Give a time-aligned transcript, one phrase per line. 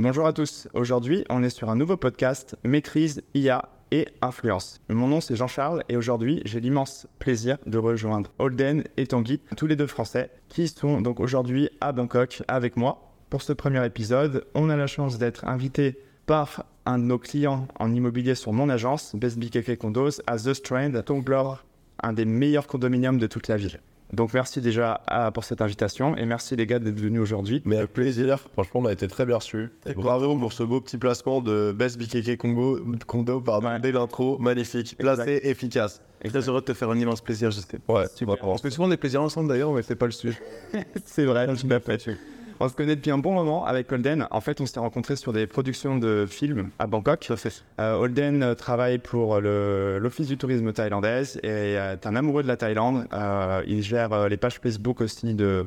[0.00, 0.68] Bonjour à tous.
[0.74, 4.80] Aujourd'hui, on est sur un nouveau podcast Maîtrise IA et influence.
[4.88, 9.66] Mon nom c'est Jean-Charles et aujourd'hui j'ai l'immense plaisir de rejoindre Holden et Tanguy, tous
[9.66, 13.12] les deux français, qui sont donc aujourd'hui à Bangkok avec moi.
[13.28, 17.66] Pour ce premier épisode, on a la chance d'être invité par un de nos clients
[17.80, 21.64] en immobilier sur mon agence, Best BKK Condos, à The Strand, Tonglor,
[22.04, 23.80] un des meilleurs condominiums de toute la ville.
[24.12, 27.60] Donc merci déjà à- pour cette invitation et merci les gars d'être venus aujourd'hui.
[27.66, 29.68] Mais avec plaisir, franchement, on a été très bien reçus.
[29.86, 33.80] Et bravo pour ce beau petit placement de Best BKK Congo, Condo, pardon, Ouais.
[33.80, 36.00] dès l'intro, magnifique, placé, efficace.
[36.22, 37.78] Et très heureux de te faire un immense plaisir, je sais.
[37.86, 38.36] Ouais, Super.
[38.42, 40.38] On fait souvent des plaisirs ensemble d'ailleurs, mais c'est pas le sujet.
[41.04, 42.16] C'est vrai, à fait.
[42.60, 44.26] On se connaît depuis un bon moment avec Holden.
[44.32, 47.30] En fait, on s'est rencontrés sur des productions de films à Bangkok.
[47.78, 51.48] Euh, Holden euh, travaille pour le- l'Office du tourisme thaïlandaise et
[51.78, 53.06] euh, est un amoureux de la Thaïlande.
[53.12, 55.66] Euh, il gère euh, les pages Facebook aussi de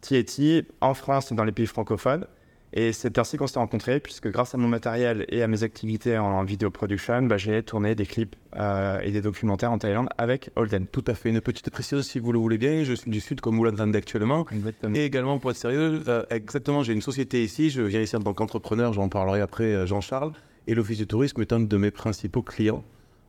[0.00, 2.26] TAT en France et dans les pays francophones.
[2.74, 6.16] Et c'est ainsi qu'on s'est rencontrés, puisque grâce à mon matériel et à mes activités
[6.16, 10.50] en, vidéo production, bah, j'ai tourné des clips euh, et des documentaires en Thaïlande avec
[10.56, 10.86] Holden.
[10.86, 11.28] Tout à fait.
[11.28, 12.82] Une petite précision, si vous le voulez bien.
[12.84, 14.46] Je suis du Sud, comme vous l'entendez actuellement.
[14.94, 17.68] Et également, pour être sérieux, euh, exactement, j'ai une société ici.
[17.68, 18.94] Je viens ici en tant qu'entrepreneur.
[18.94, 20.32] J'en parlerai après, euh, Jean-Charles.
[20.66, 22.84] Et l'Office du tourisme est un de mes principaux clients.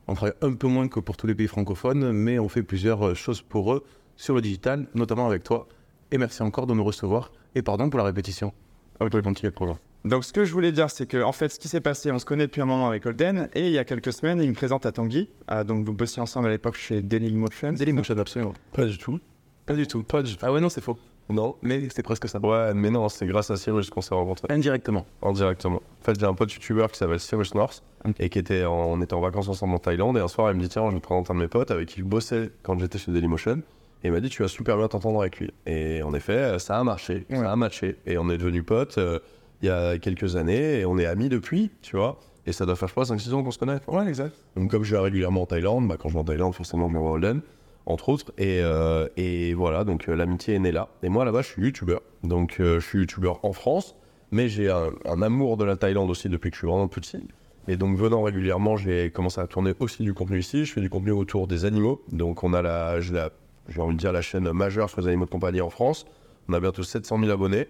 [0.08, 3.16] On travaille un peu moins que pour tous les pays francophones, mais on fait plusieurs
[3.16, 3.84] choses pour eux
[4.16, 5.68] sur le digital, notamment avec toi.
[6.12, 7.32] Et merci encore de me recevoir.
[7.56, 8.54] Et pardon pour la répétition.
[9.00, 9.78] Ok, continue le programme.
[10.06, 12.20] Donc, ce que je voulais dire, c'est que, en fait, ce qui s'est passé, on
[12.20, 14.56] se connaît depuis un moment avec Holden, et il y a quelques semaines, il me
[14.56, 15.30] présente à Tanguy.
[15.50, 17.72] Euh, donc, vous bossiez ensemble à l'époque chez Dailymotion.
[17.72, 18.54] Dailymotion, absolument.
[18.74, 19.20] Pas du tout.
[19.66, 20.04] Pas du tout.
[20.04, 20.46] Pas du tout.
[20.46, 20.98] Ah ouais, non, c'est faux.
[21.30, 21.56] Non.
[21.62, 22.40] Mais c'est presque ça.
[22.40, 24.48] Ouais, mais non, c'est grâce à Cyrus qu'on s'est rencontrés.
[24.50, 25.06] Indirectement.
[25.22, 25.82] Indirectement.
[26.02, 27.82] En fait, j'ai un pote youtubeur qui s'appelle Cyrus North
[28.20, 30.18] et qui était en, on était en vacances ensemble en Thaïlande.
[30.18, 31.72] Et un soir, il me dit Tiens, je vais te présenter un de mes potes
[31.72, 33.62] avec qui je bossais quand j'étais chez Dailymotion.
[34.04, 35.52] Et il m'a dit Tu vas super bien t'entendre avec lui.
[35.66, 37.26] Et en effet, ça a marché.
[37.30, 37.38] Ouais.
[37.38, 37.96] Ça a matché.
[38.06, 39.20] Et on est devenus potes euh,
[39.62, 42.20] il y a quelques années et on est amis depuis, tu vois.
[42.46, 43.80] Et ça doit faire, je crois, 5-6 ans qu'on se connaît.
[43.88, 44.36] Ouais, exact.
[44.58, 46.94] Donc, comme je vais régulièrement en Thaïlande, bah, quand je vais en Thaïlande, forcément, je
[46.94, 47.40] me vois Holden,
[47.86, 48.34] entre autres.
[48.38, 50.90] Et, euh, et voilà, donc euh, l'amitié est née là.
[51.04, 52.02] Et moi, là-bas, je suis youtubeur.
[52.24, 53.96] Donc, je suis youtubeur en France,
[54.32, 57.26] mais j'ai un, un amour de la Thaïlande aussi depuis que je suis vraiment petit.
[57.70, 60.66] Et donc, venant régulièrement, j'ai commencé à tourner aussi du contenu ici.
[60.66, 62.02] Je fais du contenu autour des animaux.
[62.12, 63.00] Donc, on a la-
[63.70, 66.06] j'ai envie de dire, la chaîne majeure sur les animaux de compagnie en France.
[66.50, 67.68] On a bientôt 700 000 abonnés.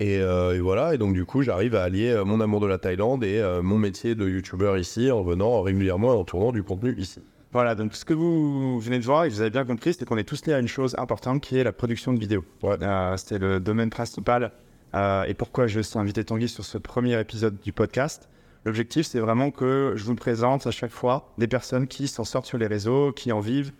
[0.00, 2.66] Et, euh, et voilà, et donc du coup, j'arrive à allier euh, mon amour de
[2.66, 6.52] la Thaïlande et euh, mon métier de youtubeur ici en venant régulièrement et en tournant
[6.52, 7.20] du contenu ici.
[7.52, 10.16] Voilà, donc ce que vous venez de voir, et vous avez bien compris, c'est qu'on
[10.18, 12.44] est tous liés à une chose importante qui est la production de vidéos.
[12.62, 14.52] Euh, C'était le domaine principal
[14.94, 18.28] et pourquoi j'ai aussi invité Tanguy sur ce premier épisode du podcast?
[18.64, 22.46] L'objectif, c'est vraiment que je vous présente à chaque fois des personnes qui s'en sortent
[22.46, 23.72] sur les réseaux, qui en vivent,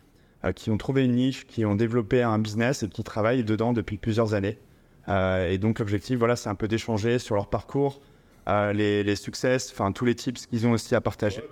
[0.54, 3.96] qui ont trouvé une niche, qui ont développé un business et qui travaillent dedans depuis
[3.98, 4.58] plusieurs années.
[5.08, 8.00] Euh, et donc l'objectif, voilà, c'est un peu d'échanger sur leur parcours,
[8.48, 11.42] euh, les, les succès, enfin tous les tips qu'ils ont aussi à partager.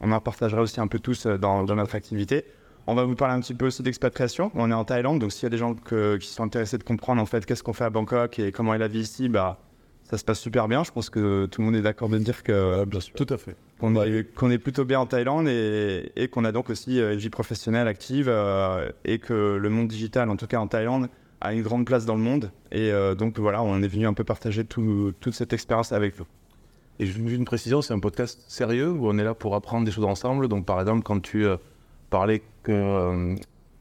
[0.00, 2.44] On en partagera aussi un peu tous euh, dans, dans notre activité.
[2.86, 4.52] On va vous parler un petit peu aussi d'expatriation.
[4.54, 6.84] On est en Thaïlande, donc s'il y a des gens que- qui sont intéressés de
[6.84, 9.58] comprendre en fait qu'est-ce qu'on fait à Bangkok et comment est la vie ici, bah
[10.08, 10.84] ça se passe super bien.
[10.84, 13.14] Je pense que tout le monde est d'accord de dire que bien sûr.
[13.14, 13.56] Tout à fait.
[13.78, 17.30] qu'on est, plutôt bien en Thaïlande et, et qu'on a donc aussi euh, une vie
[17.30, 21.08] professionnelle active euh, et que le monde digital, en tout cas en Thaïlande,
[21.40, 22.50] a une grande place dans le monde.
[22.72, 26.16] Et euh, donc voilà, on est venu un peu partager tout- toute cette expérience avec
[26.16, 26.26] vous.
[26.98, 29.90] Et juste une précision, c'est un podcast sérieux où on est là pour apprendre des
[29.90, 30.48] choses ensemble?
[30.48, 31.56] Donc, par exemple, quand tu euh,
[32.08, 33.34] parlais que euh,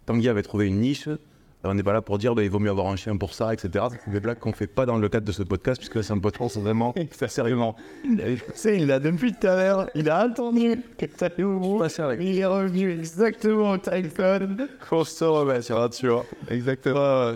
[0.06, 1.18] Tanguy avait trouvé une niche, euh,
[1.66, 3.54] on n'est pas là pour dire bah, il vaut mieux avoir un chien pour ça,
[3.54, 3.86] etc.
[4.06, 6.20] C'est des blagues qu'on fait pas dans le cadre de ce podcast, puisque c'est un
[6.20, 6.94] podcast vraiment
[7.28, 7.76] sérieusement.
[8.54, 11.30] C'est, il a depuis tout à l'heure, il a attendu que ça
[11.80, 12.20] Passer avec.
[12.22, 14.68] Il est revenu exactement au téléphone.
[14.92, 16.12] On se remet là-dessus.
[16.12, 16.24] hein.
[16.50, 17.34] Exactement.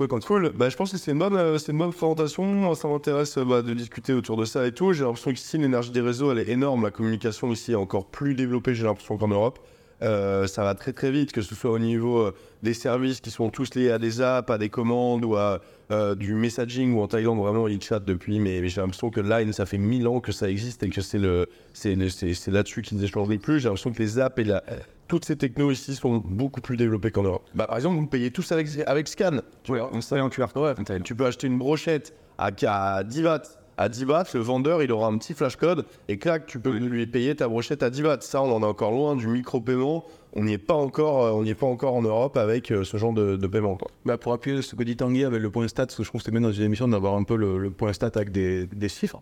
[0.00, 0.52] Ouais, quand- cool.
[0.56, 2.74] Bah, je pense que c'est une bonne, euh, c'est une bonne présentation.
[2.74, 4.92] Ça m'intéresse euh, bah, de discuter autour de ça et tout.
[4.92, 6.84] J'ai l'impression qu'ici, l'énergie des réseaux, elle est énorme.
[6.84, 9.58] La communication ici est encore plus développée, j'ai l'impression qu'en Europe.
[10.02, 13.30] Euh, ça va très très vite, que ce soit au niveau euh, des services qui
[13.30, 15.60] sont tous liés à des apps, à des commandes ou à
[15.90, 16.92] euh, du messaging.
[16.94, 18.40] Ou en Thaïlande, vraiment, ils chattent depuis.
[18.40, 21.00] Mais, mais j'ai l'impression que Line, ça fait 1000 ans que ça existe et que
[21.00, 23.60] c'est le, c'est, le- c'est, c'est là-dessus qu'ils échangent le plus.
[23.60, 24.62] J'ai l'impression que les apps et la,
[25.06, 27.44] toutes ces technos ici sont beaucoup plus développées qu'en Europe.
[27.54, 29.40] Bah, par exemple, vous payez tous avec, avec Scan.
[29.62, 30.82] Tu vois, On en QR code.
[30.84, 31.04] Thaïlande.
[31.04, 33.42] tu peux acheter une brochette à, à 10 bahts.
[33.82, 36.70] À 10 bahts, le vendeur, il aura un petit flash code et clac, tu peux
[36.70, 38.20] lui payer ta brochette à 10 bahts.
[38.20, 40.04] Ça, on en est encore loin du micro-paiement.
[40.34, 42.96] On n'y est pas encore, euh, on est pas encore en Europe avec euh, ce
[42.96, 43.74] genre de, de paiement.
[43.74, 43.90] Quoi.
[44.04, 46.20] Bah, pour appuyer ce que dit Tanguy avec le point stat, parce que je trouve
[46.20, 48.66] que c'est bien dans une émission d'avoir un peu le, le point stat avec des,
[48.66, 49.20] des chiffres.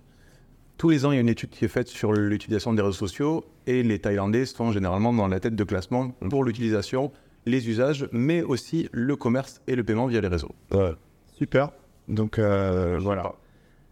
[0.76, 2.92] Tous les ans, il y a une étude qui est faite sur l'utilisation des réseaux
[2.92, 7.12] sociaux et les Thaïlandais sont généralement dans la tête de classement pour l'utilisation,
[7.46, 10.54] les usages, mais aussi le commerce et le paiement via les réseaux.
[10.70, 10.92] Ouais.
[11.38, 11.70] Super.
[12.08, 13.32] Donc euh, voilà.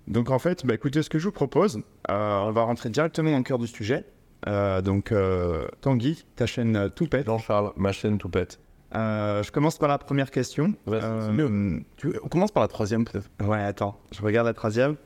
[0.08, 3.30] Donc en fait, bah, écoutez, ce que je vous propose, euh, on va rentrer directement
[3.30, 4.04] dans le cœur du sujet.
[4.46, 7.26] Euh, donc euh, Tanguy, ta chaîne Toupette.
[7.26, 8.58] Jean-Charles, ma chaîne Toupette.
[8.94, 10.72] Je commence par la première question.
[10.86, 11.82] Ouais, c'est mieux.
[11.96, 13.28] Tu- on commence par la troisième peut-être.
[13.46, 14.96] Ouais, attends, je regarde la troisième.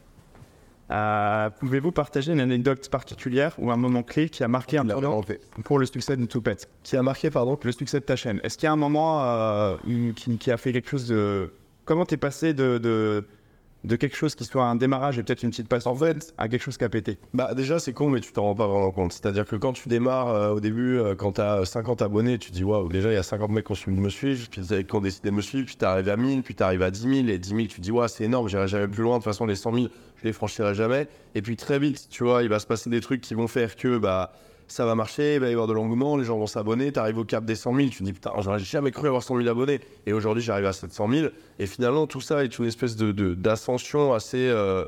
[1.58, 4.86] Pouvez-vous partager une anecdote particulière ou un moment clé qui a marqué un
[5.64, 8.40] pour le succès de Toupette Qui a marqué, pardon Le succès de ta chaîne.
[8.44, 9.76] Est-ce qu'il y a un moment
[10.14, 11.52] qui, qui a fait quelque chose de...
[11.86, 13.26] Comment t'es passé de, de,
[13.84, 16.48] de quelque chose qui soit un démarrage et peut-être une petite passe En fait, à
[16.48, 18.90] quelque chose qui a pété Bah déjà c'est con mais tu t'en rends pas vraiment
[18.90, 19.12] compte.
[19.12, 22.54] C'est-à-dire que quand tu démarres euh, au début, euh, quand t'as 50 abonnés, tu te
[22.54, 24.62] dis waouh déjà il y a 50 mecs qui ont suivi de me suivre, puis
[24.62, 27.28] qui ont décidé de me suivre, puis t'arrives à 1000, puis t'arrives à 10 000,
[27.28, 29.32] et 10 000 tu te dis waouh c'est énorme, j'irai jamais plus loin, de toute
[29.32, 29.86] façon les 100 000
[30.16, 31.08] je les franchirai jamais.
[31.34, 33.76] Et puis très vite tu vois il va se passer des trucs qui vont faire
[33.76, 34.32] que bah
[34.72, 37.24] ça va marcher, il va y avoir de l'engouement, les gens vont s'abonner, t'arrives au
[37.24, 39.80] cap des 100 000, tu te dis putain j'aurais jamais cru avoir 100 000 abonnés,
[40.06, 41.28] et aujourd'hui j'arrive à 700 000,
[41.58, 44.48] et finalement tout ça est une espèce de d'ascension assez...
[44.48, 44.84] euh,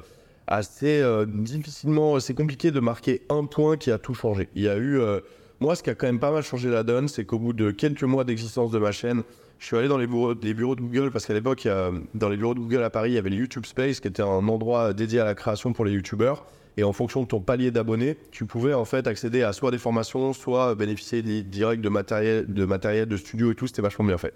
[0.47, 4.51] assez euh, difficilement, c'est compliqué de marquer un point qui a tout changé.
[4.55, 5.21] Il y a eu, euh,
[5.61, 7.71] moi, ce qui a quand même pas mal changé la donne, c'est qu'au bout de
[7.71, 9.23] quelques mois d'existence de ma chaîne,
[9.59, 11.67] je suis allé dans les bureaux, les bureaux de Google parce qu'à l'époque,
[12.13, 14.23] dans les bureaux de Google à Paris, il y avait le YouTube Space qui était
[14.23, 16.45] un endroit dédié à la création pour les YouTubeurs.
[16.77, 19.79] Et en fonction de ton palier d'abonnés, tu pouvais en fait accéder à soit des
[19.79, 23.67] formations, soit bénéficier di- direct de matériel, de matériel de studio et tout.
[23.69, 24.35] C'était vachement bien fait.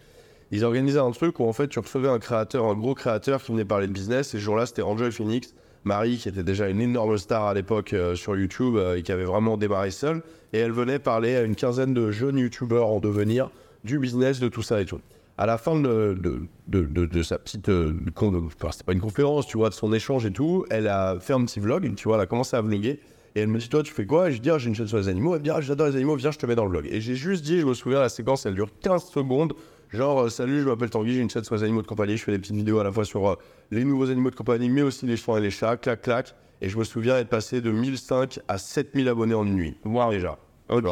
[0.50, 3.52] Ils organisaient un truc où en fait tu recevais un créateur, un gros créateur qui
[3.52, 4.28] venait parler de business.
[4.34, 5.52] Et ce jour-là, c'était Angel Phoenix,
[5.84, 9.10] Marie, qui était déjà une énorme star à l'époque euh, sur YouTube euh, et qui
[9.12, 10.22] avait vraiment démarré seule.
[10.52, 13.50] Et elle venait parler à une quinzaine de jeunes YouTubeurs en devenir
[13.84, 15.00] du business, de tout ça et tout.
[15.38, 17.68] À la fin de, de, de, de- de sa petite.
[17.68, 21.18] euh, enfin, c'était pas une conférence, tu vois, de son échange et tout, elle a
[21.20, 23.00] fait un petit vlog, tu vois, elle a commencé à vlogger.
[23.36, 24.30] Et elle me dit, toi, tu fais quoi?
[24.30, 25.34] Et je dis, ah, j'ai une chaîne sur les animaux.
[25.34, 26.88] Elle me dit, ah, j'adore les animaux, viens, je te mets dans le vlog.
[26.90, 29.52] Et j'ai juste dit, je me souviens, la séquence, elle dure 15 secondes.
[29.90, 32.16] Genre, euh, salut, je m'appelle Tanguy, j'ai une chaîne sur les animaux de compagnie.
[32.16, 33.34] Je fais des petites vidéos à la fois sur euh,
[33.70, 36.34] les nouveaux animaux de compagnie, mais aussi les chiens et les chats, clac, clac.
[36.60, 39.76] Et je me souviens être passé de 1005 à 7000 abonnés en une nuit.
[39.84, 40.36] Wow, déjà.
[40.68, 40.82] Ok.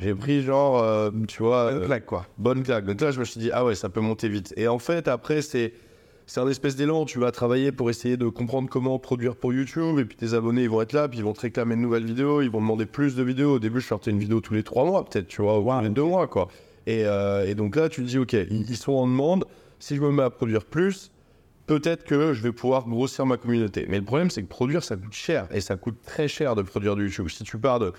[0.00, 2.26] J'ai pris genre, euh, tu vois, euh, claque quoi.
[2.38, 2.86] bonne claque.
[2.86, 4.54] Donc là, je me suis dit, ah ouais, ça peut monter vite.
[4.56, 5.72] Et en fait, après, c'est.
[6.26, 9.98] C'est un espèce d'élan, tu vas travailler pour essayer de comprendre comment produire pour YouTube,
[9.98, 12.04] et puis tes abonnés ils vont être là, puis ils vont te réclamer de nouvelles
[12.04, 13.54] vidéos, ils vont demander plus de vidéos.
[13.54, 15.88] Au début, je sortais une vidéo tous les trois mois, peut-être, tu vois, ou les
[15.88, 16.46] deux mois, quoi.
[16.86, 19.44] Et, euh, et donc là, tu te dis, ok, ils sont en demande,
[19.80, 21.10] si je me mets à produire plus,
[21.66, 23.86] peut-être que je vais pouvoir grossir ma communauté.
[23.88, 26.62] Mais le problème, c'est que produire, ça coûte cher, et ça coûte très cher de
[26.62, 27.28] produire du YouTube.
[27.28, 27.92] Si tu pars de.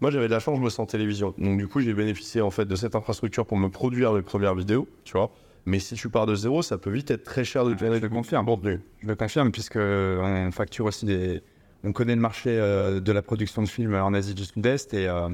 [0.00, 1.34] Moi, j'avais de la chance, je me sens en télévision.
[1.38, 4.54] Donc, du coup, j'ai bénéficié en fait de cette infrastructure pour me produire mes premières
[4.54, 5.30] vidéos, tu vois.
[5.66, 8.06] Mais si tu pars de zéro, ça peut vite être très cher de je te
[8.06, 8.46] confirme.
[8.46, 8.80] contenu.
[9.02, 11.42] Je le confirme, puisque on facture aussi des.
[11.84, 15.06] On connaît le marché euh, de la production de films en Asie du Sud-Est et
[15.06, 15.28] euh,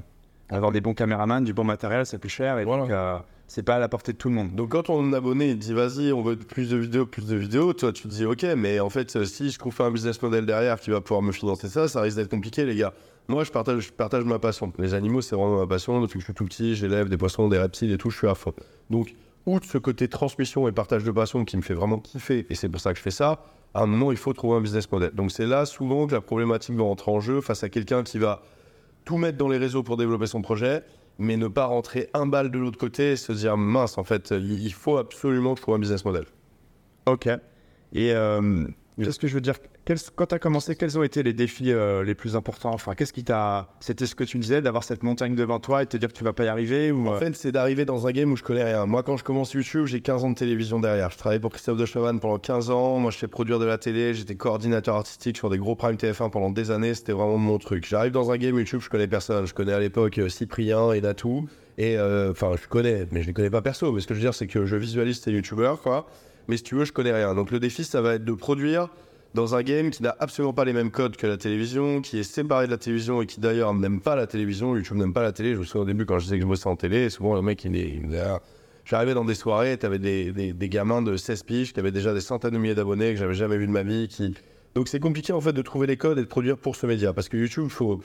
[0.50, 2.82] avoir des bons caméramans, du bon matériel, ça coûte cher et Voilà.
[2.82, 4.54] donc euh, c'est pas à la portée de tout le monde.
[4.54, 7.72] Donc, quand ton abonné il dit vas-y, on veut plus de vidéos, plus de vidéos,
[7.72, 10.78] toi tu te dis ok, mais en fait, si je trouve un business model derrière
[10.78, 12.92] qui va pouvoir me financer ça, ça risque d'être compliqué, les gars.
[13.28, 14.72] Moi, je partage, ma passion.
[14.78, 16.00] Les animaux, c'est vraiment ma passion.
[16.00, 18.28] Depuis que je suis tout petit, j'élève des poissons, des reptiles et tout, je suis
[18.28, 18.52] à fond.
[18.90, 19.14] Donc,
[19.46, 22.68] outre ce côté transmission et partage de passion qui me fait vraiment kiffer, et c'est
[22.68, 25.10] pour ça que je fais ça, à un moment, il faut trouver un business model.
[25.14, 28.18] Donc, c'est là souvent que la problématique va entrer en jeu face à quelqu'un qui
[28.18, 28.42] va
[29.04, 30.82] tout mettre dans les réseaux pour développer son projet,
[31.18, 34.32] mais ne pas rentrer un balle de l'autre côté et se dire mince, en fait,
[34.32, 36.24] il il faut absolument que je trouve un business model.
[37.06, 37.28] Ok.
[37.92, 38.66] Et euh,
[39.02, 39.54] qu'est-ce que je veux dire?
[39.84, 42.72] Quels- Quand tu as commencé, quels ont été les défis euh, les plus importants?
[42.72, 43.68] Enfin, qu'est-ce qui t'a.
[43.80, 46.24] C'était ce que tu disais, d'avoir cette montagne devant toi et te dire que tu
[46.24, 48.42] vas pas y arriver ou, En euh, fait, c'est d'arriver dans un game où je
[48.42, 48.86] connais rien.
[48.86, 51.10] Moi, quand je commence YouTube, j'ai 15 ans de télévision derrière.
[51.10, 52.98] Je travaillais pour Christophe de Chavannes pendant 15 ans.
[52.98, 54.14] Moi, je sais produire de la télé.
[54.14, 56.94] J'étais coordinateur artistique sur des gros primes TF1 pendant des années.
[56.94, 57.86] C'était vraiment mon truc.
[57.86, 59.46] J'arrive dans un game YouTube, je connais personne.
[59.46, 61.48] Je connais à l'époque euh, Cyprien et Natou.
[61.76, 63.90] Et euh, enfin, je connais, mais je les connais pas perso.
[63.90, 66.06] Mais ce que je veux dire, c'est que je visualise ces YouTubeurs, quoi.
[66.48, 67.34] Mais si tu veux, je connais rien.
[67.34, 68.88] Donc, le défi, ça va être de produire
[69.34, 72.22] dans un game qui n'a absolument pas les mêmes codes que la télévision, qui est
[72.22, 74.76] séparé de la télévision et qui d'ailleurs n'aime pas la télévision.
[74.76, 75.54] YouTube n'aime pas la télé.
[75.54, 77.42] Je me souviens au début quand je disais que je bossais en télé, souvent le
[77.42, 78.40] mec il, me Ah.
[78.84, 82.12] J'arrivais dans des soirées, t'avais des, des, des gamins de 16 piges qui avaient déjà
[82.12, 84.08] des centaines de milliers d'abonnés que j'avais jamais vu de ma vie.
[84.74, 87.12] Donc c'est compliqué en fait de trouver les codes et de produire pour ce média.
[87.12, 88.00] Parce que YouTube, faut.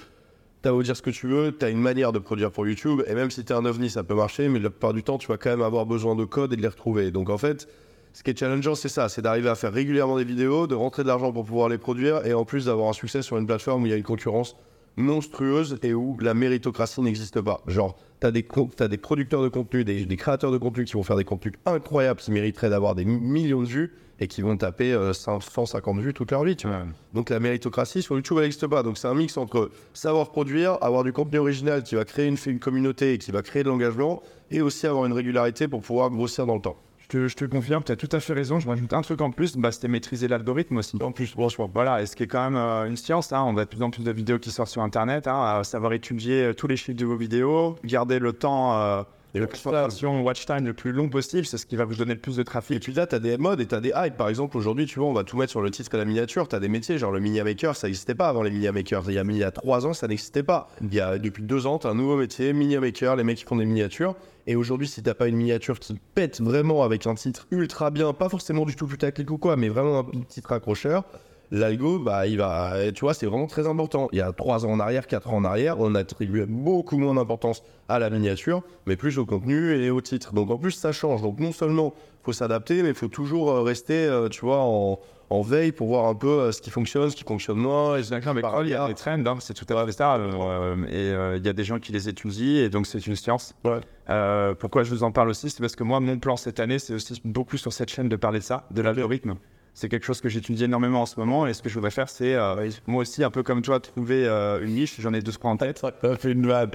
[0.61, 3.13] T'as beau dire ce que tu veux, t'as une manière de produire pour YouTube, et
[3.13, 5.37] même si t'es un ovni, ça peut marcher, mais la plupart du temps, tu vas
[5.37, 7.11] quand même avoir besoin de codes et de les retrouver.
[7.11, 7.69] Donc en fait,
[8.13, 11.03] ce qui est challengeant, c'est ça, c'est d'arriver à faire régulièrement des vidéos, de rentrer
[11.03, 13.83] de l'argent pour pouvoir les produire, et en plus d'avoir un succès sur une plateforme
[13.83, 14.55] où il y a une concurrence
[14.97, 17.61] monstrueuse et où la méritocratie n'existe pas.
[17.67, 21.03] Genre, des, con- t'as des producteurs de contenu, des, des créateurs de contenu qui vont
[21.03, 24.57] faire des contenus incroyables, qui mériteraient d'avoir des mi- millions de vues, et qui vont
[24.57, 26.83] taper euh, 150 vues toute leur vie, tu vois.
[27.13, 28.83] Donc la méritocratie sur YouTube, elle n'existe pas.
[28.83, 32.35] Donc c'est un mix entre savoir produire, avoir du contenu original qui va créer une,
[32.47, 36.09] une communauté et qui va créer de l'engagement, et aussi avoir une régularité pour pouvoir
[36.09, 36.75] grossir dans le temps.
[37.11, 38.59] Je te, je te confirme, tu as tout à fait raison.
[38.59, 40.95] Je rajoute un truc en plus, bah, c'était maîtriser l'algorithme aussi.
[41.01, 41.67] En plus, franchement.
[41.73, 43.81] Voilà, et ce qui est quand même euh, une science, hein, on a de plus
[43.81, 46.77] en plus de vidéos qui sortent sur Internet, hein, à savoir étudier euh, tous les
[46.77, 49.01] chiffres de vos vidéos, garder le temps euh,
[49.33, 52.13] Et de le watch time le plus long possible, c'est ce qui va vous donner
[52.13, 52.83] le plus de Et trafic.
[52.83, 54.15] puis là, t'as des modes et t'as des hypes.
[54.15, 56.47] Par exemple, aujourd'hui, tu vois, on va tout mettre sur le titre et la miniature.
[56.47, 59.05] T'as des métiers, genre le mini maker, ça n'existait pas avant les mini makers.
[59.07, 60.69] Il y a, il y a trois ans, ça n'existait pas.
[60.83, 63.45] Il y a depuis deux ans, t'as un nouveau métier, mini maker, les mecs qui
[63.45, 64.15] font des miniatures.
[64.49, 68.13] Et aujourd'hui, si t'as pas une miniature qui pète vraiment avec un titre ultra bien,
[68.13, 71.03] pas forcément du tout putaclic ou quoi, mais vraiment un titre accrocheur,
[71.51, 74.09] l'algo, bah, il va, tu vois, c'est vraiment très important.
[74.11, 77.13] Il y a trois ans en arrière, quatre ans en arrière, on attribuait beaucoup moins
[77.13, 80.33] d'importance à la miniature, mais plus au contenu et au titre.
[80.33, 81.21] Donc en plus, ça change.
[81.21, 84.99] Donc non seulement faut s'adapter, mais il faut toujours euh, rester, euh, tu vois, en,
[85.29, 87.97] en veille pour voir un peu euh, ce qui fonctionne, ce qui fonctionne moins.
[87.97, 90.15] Et D'accord, mais par il y a des trends, hein, c'est tout à fait ça.
[90.15, 93.15] euh, et euh, il y a des gens qui les étudient, et donc c'est une
[93.15, 93.53] science.
[93.63, 93.79] Ouais.
[94.09, 96.79] Euh, pourquoi je vous en parle aussi C'est parce que moi, mon plan cette année,
[96.79, 99.35] c'est aussi beaucoup sur cette chaîne de parler de ça, de l'algorithme.
[99.75, 102.09] C'est quelque chose que j'étudie énormément en ce moment, et ce que je voudrais faire,
[102.09, 104.99] c'est euh, moi aussi, un peu comme toi, trouver euh, une niche.
[104.99, 105.77] J'en ai deux, trois en tête.
[105.77, 106.71] Ça fait une vanne.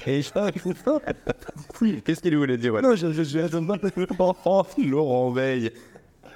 [2.04, 2.82] Qu'est-ce qu'il voulait dire ouais.
[2.82, 5.72] Non, je, je, je, Laurent Veil.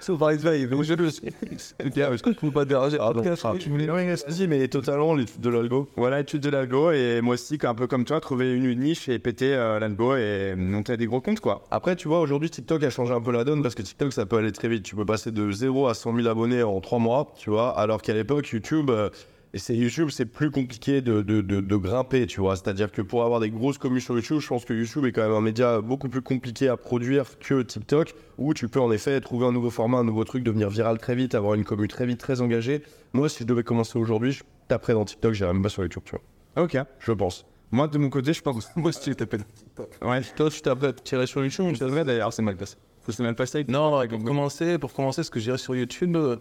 [0.01, 1.33] Sauf Veille, je le sais.
[1.79, 2.99] Est-ce que tu peux pas déranger?
[3.01, 3.13] Ah,
[3.59, 3.87] je voulais.
[3.87, 5.89] Vas-y, mais totalement l'étude de l'algo.
[5.97, 9.19] Voilà, étude de l'algo, et moi aussi, un peu comme toi, trouver une niche et
[9.19, 11.65] péter euh, l'algo et monter des gros comptes, quoi.
[11.71, 14.27] Après, tu vois, aujourd'hui, TikTok a changé un peu la donne parce que TikTok, ça
[14.27, 14.85] peut aller très vite.
[14.85, 18.03] Tu peux passer de 0 à 100 000 abonnés en 3 mois, tu vois, alors
[18.03, 19.11] qu'à l'époque, YouTube, euh,
[19.55, 22.57] et c'est YouTube, c'est plus compliqué de, de, de, de grimper, tu vois.
[22.57, 25.23] C'est-à-dire que pour avoir des grosses communes sur YouTube, je pense que YouTube est quand
[25.23, 29.21] même un média beaucoup plus compliqué à produire que TikTok, où tu peux en effet
[29.21, 32.05] trouver un nouveau format, un nouveau truc, devenir viral très vite, avoir une commune très
[32.07, 32.83] vite, très engagée.
[33.15, 36.03] Moi, si je devais commencer aujourd'hui, je taperais dans TikTok, j'irais même pas sur YouTube,
[36.05, 36.65] tu vois.
[36.65, 36.77] Ok.
[36.99, 37.47] Je pense.
[37.71, 38.69] Moi, de mon côté, je pense.
[38.77, 39.45] Moi, si tu t'appelles.
[40.03, 41.77] Ouais, Toi, tu t'appelles tiré sur chose.
[41.79, 42.77] c'est vrai d'ailleurs, c'est mal passé.
[43.07, 46.37] Ça s'est mal passé Non, pour commencer, pour commencer, ce que j'irais sur YouTube, euh,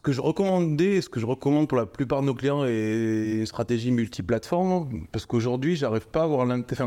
[0.00, 3.40] ce que je recommandais, ce que je recommande pour la plupart de nos clients est
[3.40, 6.86] une stratégie multiplateforme, parce qu'aujourd'hui, j'arrive pas à avoir l'intérêt.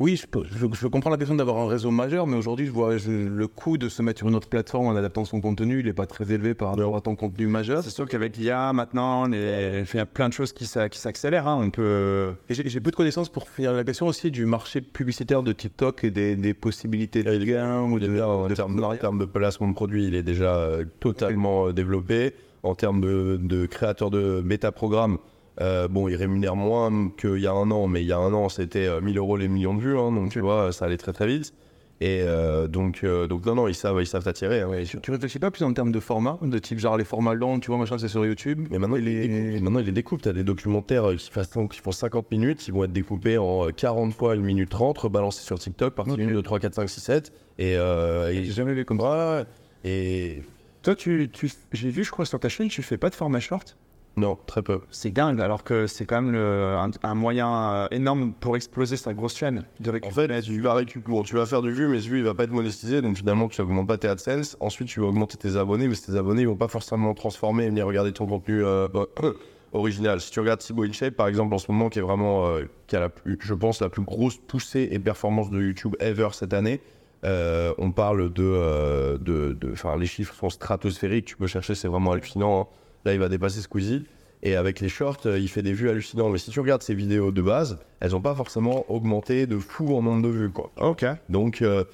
[0.00, 2.72] Oui, je, peux- je, je comprends la question d'avoir un réseau majeur, mais aujourd'hui, je
[2.72, 5.78] vois je- le coût de se mettre sur une autre plateforme en adaptant son contenu,
[5.80, 7.82] il n'est pas très élevé par rapport à ton contenu majeur.
[7.84, 10.98] C'est sûr qu'avec l'IA, maintenant, les- il y a plein de choses qui s'a- qui
[10.98, 11.46] s'accélèrent.
[11.46, 11.58] hein.
[11.62, 12.32] On peut.
[12.50, 16.10] J'ai peu de connaissances pour finir la question aussi du marché publicitaire de TikTok et
[16.10, 18.98] des, des possibilités de gain ou de, En de termes, en partenariat.
[19.00, 22.34] termes de placement de produits, il est déjà euh, totalement euh, développé.
[22.64, 25.18] En termes de, de créateur de métaprogrammes,
[25.60, 28.32] euh, bon, il rémunère moins qu'il y a un an, mais il y a un
[28.32, 30.96] an, c'était euh, 1000 euros les millions de vues, hein, donc tu vois, ça allait
[30.96, 31.54] très très vite.
[32.00, 34.62] Et euh, donc, euh, donc, non, non, ils savent, ils savent t'attirer.
[34.62, 34.82] hein, ouais.
[34.84, 37.68] Tu réfléchis pas plus en termes de format, de type genre les formats longs, tu
[37.68, 38.66] vois, machin, c'est sur YouTube.
[38.68, 39.62] Mais maintenant, Et il les les- découpe.
[39.62, 40.22] Maintenant, il les découpe.
[40.22, 43.38] Tu as des documentaires euh, qui, font- qui font 50 minutes, ils vont être découpés
[43.38, 46.18] en euh, 40 fois 1 minute 30, rebalancés sur TikTok, partie Ok.
[46.20, 47.32] 1, 2, 3, 4, 5, 6, 7.
[47.60, 49.44] Et, euh, et- J'ai jamais vu comme ça.
[49.84, 50.42] Et
[50.82, 51.48] Toi, tu, tu...
[51.72, 53.76] j'ai vu, je crois, sur ta chaîne, tu fais pas de format short?
[54.16, 54.80] Non, très peu.
[54.90, 58.96] C'est dingue, alors que c'est quand même le- un, un moyen euh, énorme pour exploser
[58.96, 59.64] sa grosse chaîne.
[59.80, 62.24] De En fait, tu vas récupérer, tu vas faire du vue, mais ce vue, il
[62.24, 64.56] va pas être monétisé, donc finalement, tu augmentes pas tes AdSense.
[64.60, 67.68] Ensuite, tu vas augmenter tes abonnés, mais tes abonnés, ils vont pas forcément transformer et
[67.68, 68.86] venir regarder ton contenu euh,
[69.72, 70.20] original.
[70.20, 72.94] Si tu regardes Thibaut InShape, par exemple, en ce moment, qui est vraiment, euh, qui
[72.96, 76.54] a la plus, je pense, la plus grosse poussée et performance de YouTube ever cette
[76.54, 76.80] année,
[77.24, 81.24] euh, on parle de, euh, de, de- enfin, les chiffres sont stratosphériques.
[81.24, 82.60] Tu peux chercher, c'est vraiment hallucinant.
[82.60, 82.66] hein.
[83.04, 84.04] Là, il va dépasser Squeezie.
[84.42, 86.30] Et avec les shorts, euh, il fait des vues hallucinantes.
[86.30, 89.96] Mais si tu regardes ses vidéos de base, elles n'ont pas forcément augmenté de fou
[89.96, 90.70] en nombre de vues, quoi.
[90.78, 91.06] Ok.
[91.30, 91.84] Donc, euh,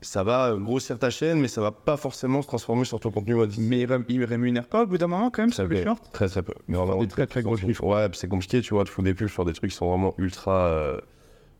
[0.00, 3.36] ça va grossir ta chaîne, mais ça va pas forcément se transformer sur ton contenu.
[3.58, 6.00] Mais il il rémunère pas au bout d'un moment, quand même, sur les shorts?
[6.12, 6.54] Très très peu.
[6.66, 7.84] Mais vraiment Des très, très gros chiffres.
[7.84, 10.14] Ouais, c'est compliqué, tu vois, de foutre des pubs sur des trucs qui sont vraiment
[10.18, 10.98] ultra, euh,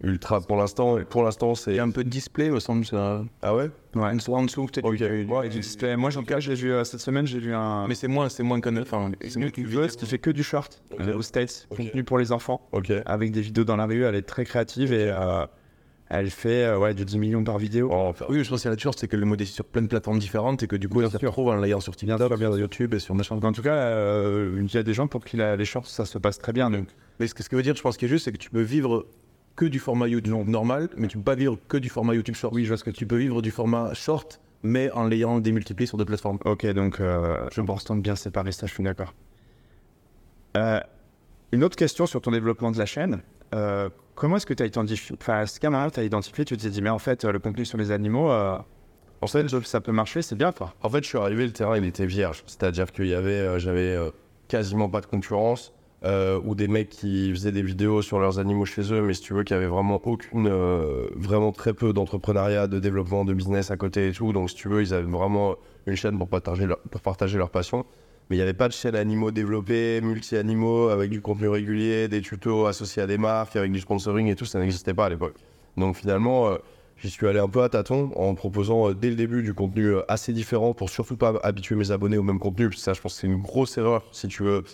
[0.02, 0.98] ultra pour l'instant.
[1.08, 1.74] Pour l'instant, Il c'est.
[1.74, 2.84] y a un peu de display, me semble.
[2.84, 3.24] Ça...
[3.42, 3.70] Ah ouais?
[3.94, 4.02] Ouais.
[4.10, 4.84] En dessous, en dessous, peut-être.
[4.84, 4.96] Ok.
[4.96, 5.96] du- Ouais, du display.
[5.96, 7.86] Moi, en tout cas, j'ai vu euh, cette semaine, j'ai vu un.
[7.88, 8.76] Mais c'est moins, c'est moins qu'un.
[8.76, 11.00] Enfin, c'est une youtubeuse qui fait que du short Ok.
[11.00, 11.78] euh, aux States, Ok.
[11.78, 12.92] contenu pour les enfants, Ok.
[13.06, 14.04] avec des vidéos dans la rue.
[14.04, 15.46] Elle est très créative et euh,
[16.08, 17.88] elle fait euh, ouais, du 10 millions par vidéo.
[17.90, 19.50] Oh, enfin, Oui, je pense qu'il y a la short, c'est que le modèle est
[19.50, 21.96] sur plein de plateformes différentes et que du coup, on se retrouve en l'ayant sur
[21.96, 23.36] TikTok, bien sur YouTube et sur machin.
[23.42, 26.04] En tout cas, euh, il y a des gens pour qui la- les shorts, ça
[26.04, 26.70] se passe très bien.
[26.70, 26.88] Donc,
[27.18, 28.50] Mais ce que ce que veut dire, je pense qu'il a juste, c'est que tu
[28.50, 29.06] peux vivre
[29.56, 32.54] que du format YouTube normal, mais tu peux pas vivre que du format YouTube short.
[32.54, 35.86] Oui, je vois ce que tu peux vivre du format short, mais en l'ayant démultiplié
[35.86, 36.38] sur deux plateformes.
[36.44, 39.14] Ok, donc euh, je pense de bien séparer ça, je suis d'accord.
[40.56, 40.80] Euh,
[41.52, 43.22] une autre question sur ton développement de la chaîne.
[43.54, 46.68] Euh, comment est-ce que tu as identifié, enfin, un moment tu as identifié, tu t'es
[46.68, 50.36] dit, mais en fait, le contenu sur les animaux, en fait, ça peut marcher, c'est
[50.36, 50.74] bien, quoi.
[50.82, 52.42] En fait, je suis arrivé, le terrain, il était vierge.
[52.46, 53.96] C'est-à-dire qu'il y avait, j'avais
[54.48, 55.72] quasiment pas de concurrence.
[56.06, 59.22] Euh, ou des mecs qui faisaient des vidéos sur leurs animaux chez eux, mais si
[59.22, 63.70] tu veux, qui avaient vraiment aucune, euh, vraiment très peu d'entrepreneuriat, de développement, de business
[63.72, 64.32] à côté et tout.
[64.32, 67.50] Donc, si tu veux, ils avaient vraiment une chaîne pour partager leur, pour partager leur
[67.50, 67.84] passion.
[68.30, 72.20] Mais il n'y avait pas de chaîne animaux développée, multi-animaux, avec du contenu régulier, des
[72.20, 75.36] tutos associés à des marques, avec du sponsoring et tout, ça n'existait pas à l'époque.
[75.76, 76.56] Donc finalement, euh,
[76.96, 79.94] j'y suis allé un peu à tâtons en proposant euh, dès le début du contenu
[80.08, 82.72] assez différent pour surtout pas habituer mes abonnés au même contenu.
[82.72, 84.02] Ça, je pense que c'est une grosse erreur.
[84.12, 84.64] Si tu veux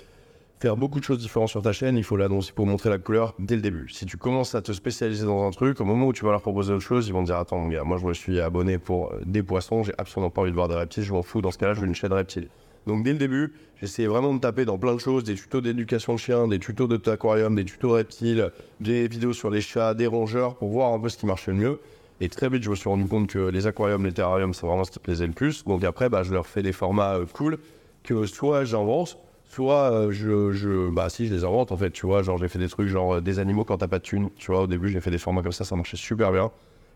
[0.63, 3.35] faire beaucoup de choses différentes sur ta chaîne, il faut l'annoncer pour montrer la couleur
[3.41, 3.89] dès le début.
[3.89, 6.41] Si tu commences à te spécialiser dans un truc, au moment où tu vas leur
[6.41, 8.79] proposer autre chose, ils vont te dire Attends, mon gars, moi je me suis abonné
[8.79, 11.43] pour des poissons, j'ai absolument pas envie de voir des reptiles, je m'en fous.
[11.43, 12.47] Dans ce cas-là, je veux une chaîne reptile.
[12.87, 16.15] Donc dès le début, j'essayais vraiment de taper dans plein de choses, des tutos d'éducation
[16.15, 20.07] de chiens, des tutos de aquarium, des tutos reptiles, des vidéos sur les chats, des
[20.07, 21.81] rongeurs, pour voir un peu ce qui marchait le mieux.
[22.21, 24.85] Et très vite, je me suis rendu compte que les aquariums, les terrariums, c'est vraiment
[24.85, 25.65] ce qui plaisait le plus.
[25.65, 27.59] Donc après, bah, je leur fais des formats euh, cool
[28.05, 29.19] que soit j'invente,
[29.53, 32.23] soit euh, je, je, bah si, je les invente en fait, tu vois.
[32.23, 34.51] Genre, j'ai fait des trucs genre euh, des animaux quand t'as pas de thunes, tu
[34.51, 34.63] vois.
[34.63, 36.51] Au début, j'ai fait des formats comme ça, ça marchait super bien.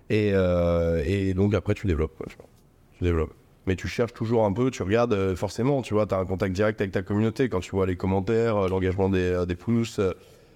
[0.09, 2.47] Et, euh, et donc après, tu développes, tu vois.
[2.99, 3.35] Tu développes
[3.69, 6.55] mais tu cherches toujours un peu, tu regardes forcément, tu vois, tu as un contact
[6.55, 10.01] direct avec ta communauté quand tu vois les commentaires, l'engagement des, des pouces,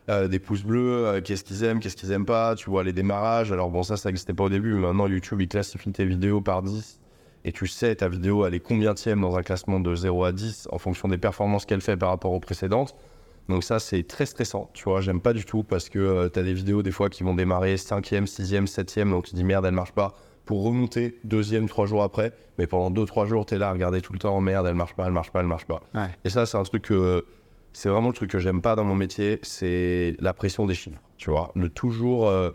[0.06, 3.50] des pouces bleus, qu'est-ce qu'ils aiment, qu'est-ce qu'ils aiment pas, tu vois les démarrages.
[3.50, 6.40] Alors bon, ça, ça n'existait pas au début, mais maintenant YouTube il classifie tes vidéos
[6.40, 7.00] par 10
[7.44, 10.68] et tu sais ta vidéo elle est combienième dans un classement de 0 à 10
[10.70, 12.94] en fonction des performances qu'elle fait par rapport aux précédentes.
[13.48, 16.42] Donc ça, c'est très stressant, tu vois, j'aime pas du tout parce que tu as
[16.42, 19.74] des vidéos des fois qui vont démarrer 5e, 6e, 7e, donc tu dis merde, elle
[19.74, 20.14] marche pas
[20.50, 22.32] pour remonter deuxième, trois jours après.
[22.58, 24.74] Mais pendant deux, trois jours, tu es là à regarder tout le temps, merde, elle
[24.74, 25.80] marche pas, elle marche pas, elle marche pas.
[25.94, 26.08] Ouais.
[26.24, 27.24] Et ça, c'est un truc que.
[27.72, 30.98] C'est vraiment le truc que j'aime pas dans mon métier, c'est la pression des chiffres.
[31.18, 32.50] Tu vois, le toujours, euh,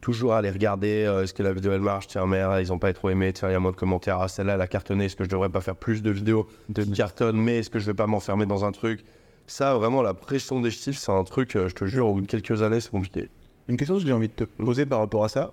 [0.00, 2.92] toujours aller regarder euh, est-ce que la vidéo elle marche, tiens, merde, ils ont pas
[2.92, 5.16] trop aimé, tiens, il y a moins de commentaires, ah, celle-là elle a cartonné, est-ce
[5.16, 7.94] que je devrais pas faire plus de vidéos de cartonne, mais est-ce que je vais
[7.94, 9.04] pas m'enfermer dans un truc?
[9.46, 12.20] Ça, vraiment, la pression des chiffres, c'est un truc, euh, je te jure, au bout
[12.22, 13.28] de quelques années, c'est compliqué.
[13.68, 15.52] Une question que j'ai envie de te poser par rapport à ça.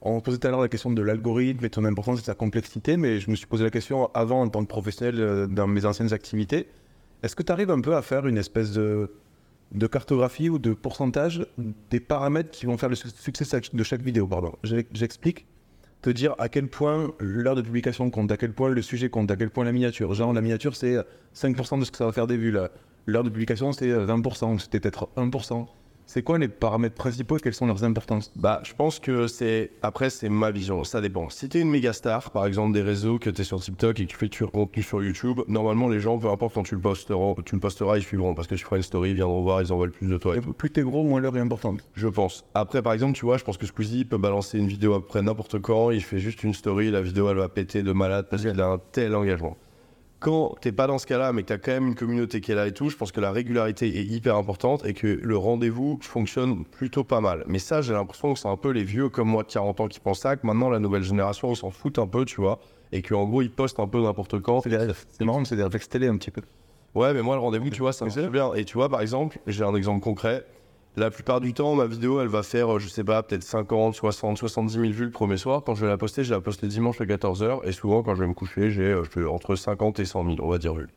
[0.00, 2.26] On posait tout à l'heure la question de l'algorithme et de son importance et de
[2.26, 5.46] sa complexité, mais je me suis posé la question avant en tant que professionnel euh,
[5.46, 6.68] dans mes anciennes activités.
[7.22, 9.10] Est-ce que tu arrives un peu à faire une espèce de,
[9.72, 11.46] de cartographie ou de pourcentage
[11.90, 14.28] des paramètres qui vont faire le su- succès de chaque- vidéo
[14.92, 15.46] J'explique.
[16.02, 19.30] Te dire à quel point l'heure de publication compte, à quel point le sujet compte,
[19.30, 20.12] à quel point la miniature.
[20.14, 20.96] Genre, la miniature, c'est
[21.32, 22.52] 5% de ce que ça va faire des vues.
[23.06, 25.68] L'heure de publication, c'est 20%, c'était peut-être 1%.
[26.12, 28.30] C'est quoi les paramètres principaux et quelles sont leurs importances?
[28.36, 29.70] Bah, je pense que c'est.
[29.80, 31.30] Après, c'est ma vision, ça dépend.
[31.30, 34.10] Si t'es une méga star, par exemple des réseaux, que t'es sur TikTok et que
[34.10, 37.32] tu fais du contenu sur YouTube, normalement, les gens, peu importe quand tu le posteras,
[37.46, 39.72] tu le posteras, ils suivront parce que tu feras une story, ils viendront voir, ils
[39.72, 40.36] en veulent plus de toi.
[40.36, 40.42] et.
[40.42, 41.80] Plus t'es gros, moins l'heure est importante.
[41.94, 42.44] Je pense.
[42.52, 45.60] Après, par exemple, tu vois, je pense que Squeezie peut balancer une vidéo après n'importe
[45.60, 48.60] quand, il fait juste une story, la vidéo, elle va péter de malade parce qu'il
[48.60, 49.56] a un tel engagement.
[50.22, 52.54] Quand t'es pas dans ce cas-là, mais que t'as quand même une communauté qui est
[52.54, 55.98] là et tout, je pense que la régularité est hyper importante et que le rendez-vous
[56.00, 57.42] fonctionne plutôt pas mal.
[57.48, 59.88] Mais ça, j'ai l'impression que c'est un peu les vieux comme moi de 40 ans
[59.88, 62.60] qui pensent ça, que maintenant la nouvelle génération, ils s'en foutent un peu, tu vois,
[62.92, 64.60] et qu'en gros, ils postent un peu n'importe quand.
[64.60, 66.42] C'est des- marrant, c'est des réflexes télé un petit peu.
[66.94, 68.54] Ouais, mais moi, le rendez-vous, tu vois, ça marche bien.
[68.54, 70.44] Et tu vois, par exemple, j'ai un exemple concret.
[70.94, 73.94] La plupart du temps, ma vidéo, elle va faire, euh, je sais pas, peut-être 50,
[73.94, 75.62] 60, 70 000 vues le premier soir.
[75.64, 77.60] Quand je vais la poster, je la poste le dimanche à 14h.
[77.64, 80.50] Et souvent, quand je vais me coucher, j'ai euh, entre 50 et 100 000, on
[80.50, 80.88] va dire, vues.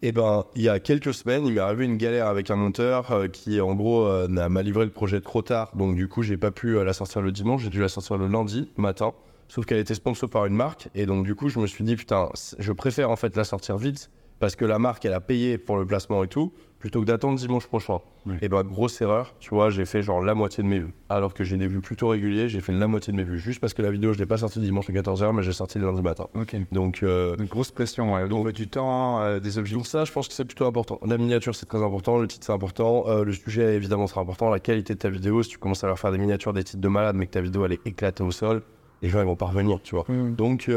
[0.00, 3.12] Et ben, il y a quelques semaines, il m'est arrivé une galère avec un monteur
[3.12, 5.72] euh, qui, en gros, m'a livré le projet trop tard.
[5.76, 7.64] Donc, du coup, j'ai pas pu la sortir le dimanche.
[7.64, 9.12] J'ai dû la sortir le lundi matin.
[9.48, 10.88] Sauf qu'elle était sponsor par une marque.
[10.94, 13.76] Et donc, du coup, je me suis dit, putain, je préfère en fait la sortir
[13.76, 17.06] vite parce que la marque, elle a payé pour le placement et tout, plutôt que
[17.06, 17.98] d'attendre dimanche prochain.
[18.40, 20.94] Et ben, grosse erreur, tu vois, j'ai fait genre la moitié de mes vues.
[21.08, 23.38] Alors que j'ai des vues plutôt réguliers, j'ai fait la moitié de mes vues.
[23.38, 25.78] Juste parce que la vidéo, je l'ai pas sortie dimanche à 14h, mais j'ai sorti
[25.78, 26.26] le lundi matin.
[26.34, 26.56] Ok.
[26.72, 28.28] Donc, euh, Une grosse pression, ouais.
[28.28, 29.76] Donc, du temps, euh, des objets.
[29.76, 30.98] donc ça, je pense que c'est plutôt important.
[31.06, 32.18] La miniature, c'est très important.
[32.18, 33.04] Le titre, c'est important.
[33.06, 34.48] Euh, le sujet, évidemment, sera important.
[34.48, 36.80] La qualité de ta vidéo, si tu commences à leur faire des miniatures, des titres
[36.80, 38.62] de malade, mais que ta vidéo, elle est éclatée au sol,
[39.02, 40.06] les gens, ils vont pas revenir, tu vois.
[40.08, 40.70] Donc,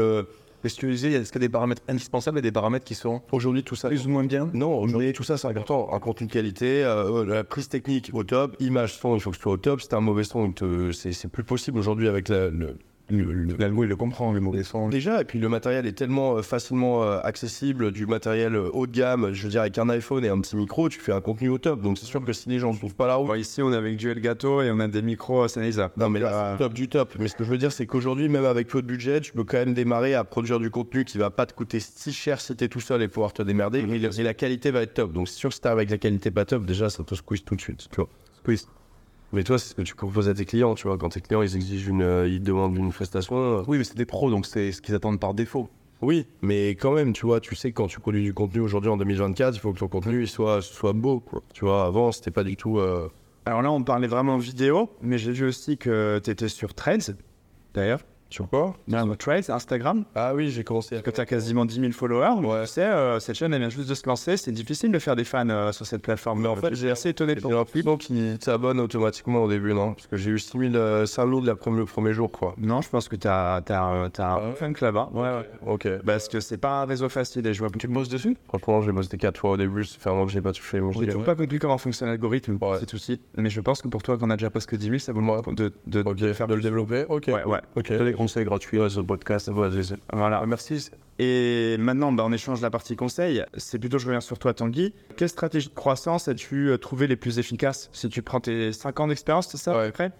[0.64, 2.84] euh, Est-ce que tu disais, est-ce qu'il y a des paramètres indispensables et des paramètres
[2.84, 3.88] qui sont aujourd'hui, tout ça...
[3.88, 5.88] plus ou moins bien Non, aujourd'hui, tout ça, c'est important.
[5.92, 9.30] Un contenu de qualité, euh, euh, la prise technique au top, image, son, il faut
[9.30, 9.80] que ce soit au top.
[9.88, 12.76] T'as un mauvais son, te- c'est c'est plus possible aujourd'hui avec la- le-
[13.10, 14.88] L'algo, il le comprend, les mauvais sons.
[14.88, 18.86] Déjà, et puis le matériel est tellement euh, facilement euh, accessible, du matériel euh, haut
[18.86, 21.20] de gamme, je veux dire, avec un iPhone et un petit micro, tu fais un
[21.20, 21.82] contenu au top.
[21.82, 23.72] Donc c'est sûr que si les gens ne trouvent pas la route, Bon, ici, on
[23.72, 25.86] est avec Duel Gâteau et on a des micros à Sennheiser.
[25.98, 27.14] non mais là, Euh, c'est top du top.
[27.18, 29.44] Mais ce que je veux dire, c'est qu'aujourd'hui, même avec peu de budget, tu peux
[29.44, 32.56] quand même démarrer à produire du contenu qui va pas te coûter si cher si
[32.56, 33.80] t'es tout seul et pouvoir te démerder.
[33.80, 35.12] Et, et la qualité va être top.
[35.12, 37.44] Donc c'est sûr que si t'as avec la qualité pas top, déjà, ça te squeeze
[37.44, 37.86] tout de suite.
[37.90, 38.08] Tu vois.
[38.42, 38.66] Squeeze.
[39.34, 40.96] Mais toi, c'est ce que tu proposes à tes clients, tu vois.
[40.96, 43.96] Quand tes clients, ils exigent une, euh, ils demandent une prestation, euh, Oui, mais c'est
[43.96, 45.68] des pros, donc c'est ce qu'ils attendent par défaut.
[46.02, 48.90] Oui, mais quand même, tu vois, tu sais que quand tu produis du contenu aujourd'hui
[48.90, 51.20] en 2024, il faut que ton contenu il soit, soit beau.
[51.20, 51.42] Quoi.
[51.52, 52.78] Tu vois, avant, c'était pas du tout.
[52.78, 53.08] euh,
[53.46, 57.16] Alors là, on parlait vraiment vidéo, mais j'ai vu aussi que tu étais sur Threads,
[57.74, 58.00] d'ailleurs.
[58.34, 58.74] Sur quoi?
[58.88, 61.02] Non, Threads, Instagram, Ah oui, j'ai commencé à.
[61.02, 62.44] que tu as quasiment 10 000 followers.
[62.44, 62.62] Ouais.
[62.62, 64.36] Tu sais, euh, cette chaîne, elle vient juste de se lancer.
[64.36, 66.42] C'est difficile de faire des fans euh, sur cette plateforme.
[66.42, 69.92] Mais en fait, j'ai assez étonné de J'ai l'impression qu'ils s'abonnent automatiquement au début, non?
[69.94, 72.56] Parce que j'ai eu 6000 euh, 5000 la première- le premier jour, quoi.
[72.58, 75.10] Non, je pense que tu as, un Ah fan là-bas.
[75.14, 75.48] Ouais, ouais.
[75.66, 75.88] Ok.
[76.04, 78.36] Parce que c'est pas un réseau facile et je vois Tu bosses dessus?
[78.48, 80.80] Franchement, j'ai bossé 4 fois au début, fait un que j'ai pas touché.
[80.98, 81.22] J'ai ouais.
[81.22, 82.78] pas compris comment fonctionne l'algorithme, Ouais.
[82.80, 82.98] c'est tout.
[83.36, 85.54] Mais je pense que pour toi, qu'on a déjà presque 10 000, ça vaut le
[85.54, 87.26] de, de, Ok, de faire de le développer Ok.
[87.28, 87.60] Ouais, ouais.
[87.76, 87.92] Ok.
[88.24, 89.48] Conseils gratuits ouais, sur le podcast.
[89.48, 89.68] ouais.
[90.12, 90.44] Voilà.
[90.46, 90.88] Merci.
[91.18, 93.44] Et maintenant, bah, on échange la partie conseil.
[93.58, 94.94] C'est plutôt, je reviens sur toi, Tanguy.
[95.18, 97.90] Quelle stratégie de croissance as-tu euh, trouvé les plus efficaces?
[97.92, 99.86] Si tu prends tes 5 ans d'expérience, c'est ça à Ouais.
[99.88, 100.12] peu près?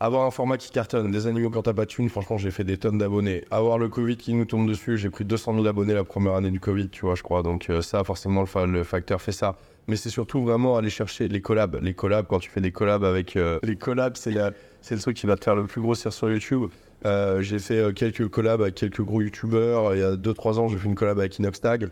[0.00, 2.64] Avoir un format qui cartonne, des animaux quand t'as pas de thunes, franchement, j'ai fait
[2.64, 3.44] des tonnes d'abonnés.
[3.52, 6.50] Avoir le Covid qui nous tombe dessus, j'ai pris 200 000 abonnés la première année
[6.50, 7.42] du Covid, tu vois, je crois.
[7.44, 9.56] Donc, euh, ça, forcément, le, fa- le facteur fait ça.
[9.86, 11.78] Mais c'est surtout vraiment aller chercher les collabs.
[11.80, 13.36] Les collabs, quand tu fais des collabs avec.
[13.36, 14.50] euh, Les collabs, c'est la-
[14.82, 16.64] c'est le truc qui va te faire le plus grossir sur YouTube.
[17.06, 19.94] Euh, j'ai fait euh, quelques collabs avec quelques gros youtubeurs.
[19.94, 21.90] Il y a 2-3 ans, j'ai fait une collab avec Inoxtag.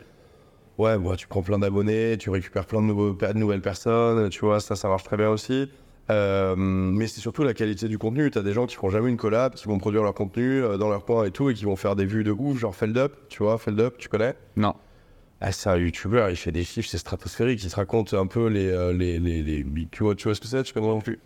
[0.78, 4.40] Ouais, bah, tu prends plein d'abonnés, tu récupères plein de, nouveaux, de nouvelles personnes, tu
[4.40, 5.68] vois, ça, ça marche très bien aussi.
[6.10, 8.30] Euh, mais c'est surtout la qualité du contenu.
[8.30, 10.88] Tu as des gens qui feront jamais une collab, qui vont produire leur contenu dans
[10.88, 13.42] leur coin et tout, et qui vont faire des vues de ouf, genre Feldup, tu
[13.42, 14.34] vois, Feldup, tu connais?
[14.56, 14.74] Non.
[15.42, 18.46] ah, c'est un youtubeur, il fait des chiffres, c'est stratosphérique, il te raconte un peu
[18.48, 18.92] les.
[18.94, 21.20] les, les, les- tu, vois, tu vois ce que c'est Tu connais non plus?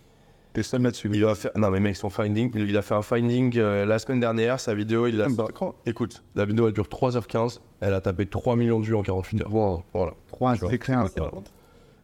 [0.57, 1.11] T'es seul là-dessus.
[1.13, 1.51] il va faire...
[1.55, 4.75] Non, mais mec, son finding, il a fait un finding euh, la semaine dernière, sa
[4.75, 5.29] vidéo, il a.
[5.29, 5.49] bah,
[5.85, 9.43] Écoute, la vidéo elle dure 3h15, elle a tapé 3 millions de vues en 48
[9.43, 9.51] heures.
[9.51, 9.83] Voilà.
[9.93, 10.13] voilà.
[10.29, 10.71] 3, vois.
[10.71, 11.05] c'est clair.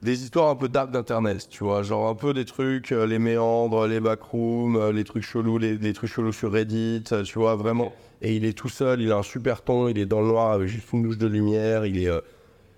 [0.02, 3.18] Des histoires un peu dark d'internet, tu vois, genre un peu des trucs, euh, les
[3.18, 7.56] méandres, les backrooms, euh, les trucs chelous, les, les trucs chelous sur Reddit, tu vois,
[7.56, 7.90] vraiment.
[8.20, 10.52] Et il est tout seul, il a un super ton, il est dans le noir
[10.52, 12.10] avec juste une douche de lumière, il est.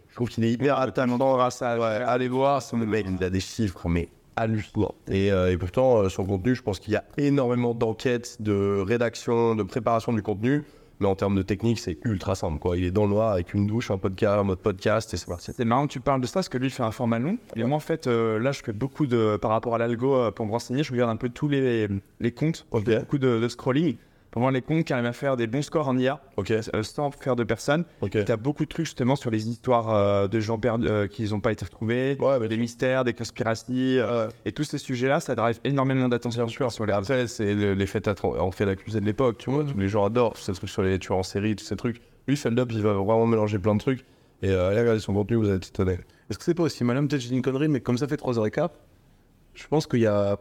[0.09, 3.41] je trouve qu'il est hyper grâce à Ouais, allez voir, le mec, il a des
[3.41, 4.95] chiffres, mais hallucinants.
[5.09, 8.83] Et, euh, et pourtant, euh, son contenu, je pense qu'il y a énormément d'enquêtes, de
[8.87, 10.63] rédaction, de préparation du contenu.
[11.01, 12.61] Mais en termes de technique, c'est ultra simple.
[12.61, 12.77] Quoi.
[12.77, 15.27] Il est dans le noir avec une douche, un podcast, un mode podcast, et c'est
[15.27, 15.51] parti.
[15.57, 17.37] C'est marrant que tu parles de ça parce que lui il fait un format long.
[17.57, 19.37] Et moi en fait, euh, là je fais beaucoup de.
[19.37, 21.89] Par rapport à l'algo, euh, pour me renseigner, je regarde un peu tous les,
[22.21, 22.65] les comptes.
[22.73, 22.85] Je Ok.
[22.87, 23.97] fais beaucoup de, de scrolling.
[24.35, 26.21] Pour voir les comptes qui arrivent à faire des bons scores en IA
[26.51, 27.85] euh, sans faire de personnes.
[28.01, 28.25] ok.
[28.25, 31.23] Tu as beaucoup de trucs justement sur les histoires euh, de gens perdus euh, qui
[31.31, 34.01] n'ont pas été retrouvés, Ouais, mais des mystères, des conspiracies.
[34.01, 38.03] euh, et tous ces sujets-là, ça drive énormément d'attention sur les Après, c'est le- l'effet
[38.25, 39.63] en fait l'accusé de l'époque, tu vois.
[39.63, 42.03] Tous les gens adorent tous ces trucs sur les tueurs en série, tous ces trucs.
[42.27, 44.05] Lui, Feldup, il va vraiment mélanger plein de trucs.
[44.43, 45.93] Et euh, allez regarder son contenu, vous allez être étonné.
[46.29, 48.69] Est-ce que c'est pas aussi malin Peut-être j'ai une connerie, mais comme ça fait 3h15,
[49.55, 50.39] je pense qu'il y a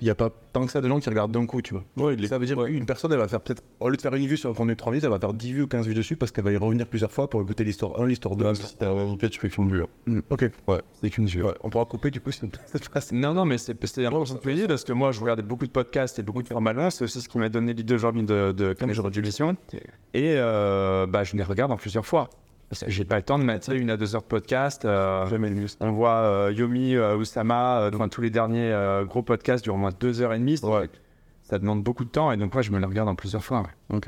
[0.00, 1.84] il y a pas tant que ça de gens qui regardent d'un coup, tu vois.
[1.96, 4.26] Ouais, Ça veut dire qu'une personne, elle va faire peut-être, au lieu de faire une
[4.26, 5.94] vue sur un contenu de 3 minutes, elle va faire 10 vues ou 15 vues
[5.94, 8.44] dessus parce qu'elle va y revenir plusieurs fois pour écouter l'histoire 1, l'histoire 2.
[8.44, 9.82] Ouais, mais si t'as un IP, tu fais qu'une vue.
[9.82, 9.86] hein.
[10.06, 10.80] Mm, Ok, Ouais.
[11.00, 11.44] c'est qu'une vue.
[11.44, 11.54] Ouais.
[11.62, 13.12] On pourra couper du coup si cette phrase.
[13.12, 15.20] Non, non, mais c'est c'est un peu ça me fait plaisir parce que moi, je
[15.20, 16.90] regardais beaucoup de podcasts et beaucoup de formats longs.
[16.90, 19.56] C'est aussi ce qui m'a donné l'idée aujourd'hui de, de ce genre d'émission.
[20.14, 22.28] Et euh, bah, je les regarde en plusieurs fois.
[22.68, 24.84] Parce que j'ai pas le temps de mettre une à deux heures de podcast.
[24.84, 25.24] euh,
[25.80, 29.74] on voit euh, Yomi, euh, Oussama, euh, enfin, tous les derniers euh, gros podcasts durent
[29.76, 30.58] au moins deux heures et demie.
[30.62, 30.90] Ouais.
[31.42, 33.62] Ça demande beaucoup de temps et donc moi, je me les regarde en plusieurs fois.
[33.90, 34.00] ouais.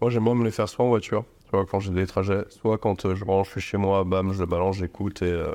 [0.00, 2.44] Moi, j'aime bien me les faire soit en voiture, tu vois, quand j'ai des trajets,
[2.50, 5.32] soit quand euh, je rentre, je suis chez moi, bam, je le balance, j'écoute et.
[5.32, 5.52] euh,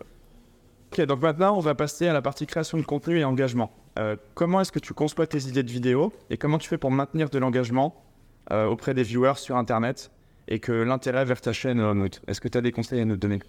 [0.92, 3.72] Ok, donc maintenant, on va passer à la partie création de contenu et engagement.
[3.98, 6.92] Euh, comment est-ce que tu conçois tes idées de vidéo et comment tu fais pour
[6.92, 8.04] maintenir de l'engagement
[8.52, 10.12] euh, auprès des viewers sur Internet?
[10.52, 13.06] Et que l'intérêt vers ta chaîne euh, monte Est-ce que tu as des conseils à
[13.06, 13.40] nous donner?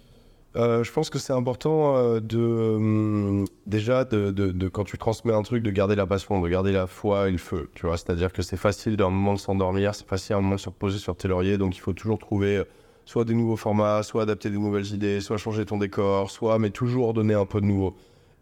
[0.55, 5.63] Euh, je pense que c'est important euh, de déjà de, quand tu transmets un truc
[5.63, 7.69] de garder la passion, de garder la foi et le feu.
[7.75, 10.55] Tu vois, c'est-à-dire que c'est facile d'un moment de s'endormir, c'est facile à un moment
[10.55, 12.63] de se reposer sur tes lauriers, donc il faut toujours trouver
[13.03, 16.69] soit des nouveaux formats, soit adapter des nouvelles idées, soit changer ton décor, soit mais
[16.69, 17.95] toujours donner un peu de nouveau.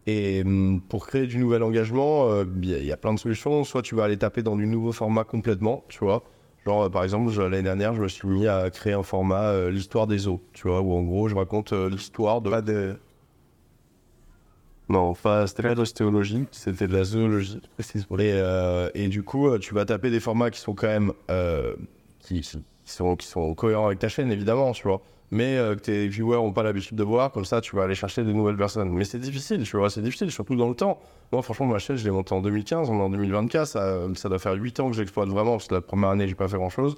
[0.06, 3.64] Et hum, pour créer du nouvel engagement, il y a plein de solutions.
[3.64, 6.22] Soit tu vas aller taper dans du nouveau format complètement, tu vois.
[6.66, 9.70] Genre, euh, par exemple, l'année dernière, je me suis mis à créer un format, euh,
[9.70, 12.50] l'histoire des eaux, tu vois, où en gros, je raconte euh, l'histoire de.
[12.50, 12.96] Pas de.
[14.88, 17.60] Non, pas, c'était pas de l'ostéologie, c'était de la zoologie.
[17.78, 21.12] Et, euh, et du coup, tu vas taper des formats qui sont quand même.
[22.20, 25.00] qui, qui sont, qui sont cohérents avec ta chaîne, évidemment, tu vois.
[25.32, 27.94] Mais euh, que tes viewers n'ont pas l'habitude de voir, comme ça, tu vas aller
[27.94, 28.90] chercher des nouvelles personnes.
[28.90, 31.00] Mais c'est difficile, tu vois, c'est difficile, surtout dans le temps.
[31.32, 34.28] Moi, franchement, ma chaîne, je l'ai montée en 2015, on est en 2024, ça, ça
[34.28, 36.58] doit faire 8 ans que j'exploite vraiment, parce que la première année, j'ai pas fait
[36.58, 36.96] grand chose.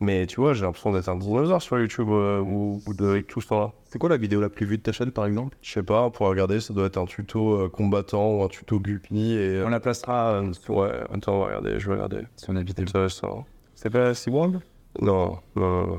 [0.00, 3.28] Mais tu vois, j'ai l'impression d'être un dinosaure sur YouTube euh, ou, ou de, avec
[3.28, 3.72] tout ce temps-là.
[3.84, 5.56] C'est quoi la vidéo la plus vue de ta chaîne par exemple?
[5.62, 8.82] Je sais pas, pour regarder, ça doit être un tuto euh, combattant ou un tuto.
[8.84, 12.22] Et, euh, On la placera euh, sur, Ouais, attends, regardez, je vais regarder.
[12.36, 12.84] sur la vidéo.
[12.86, 13.46] Intéressant.
[13.74, 14.60] C'est pas SeaWorld
[15.00, 15.98] Non, non, non, non.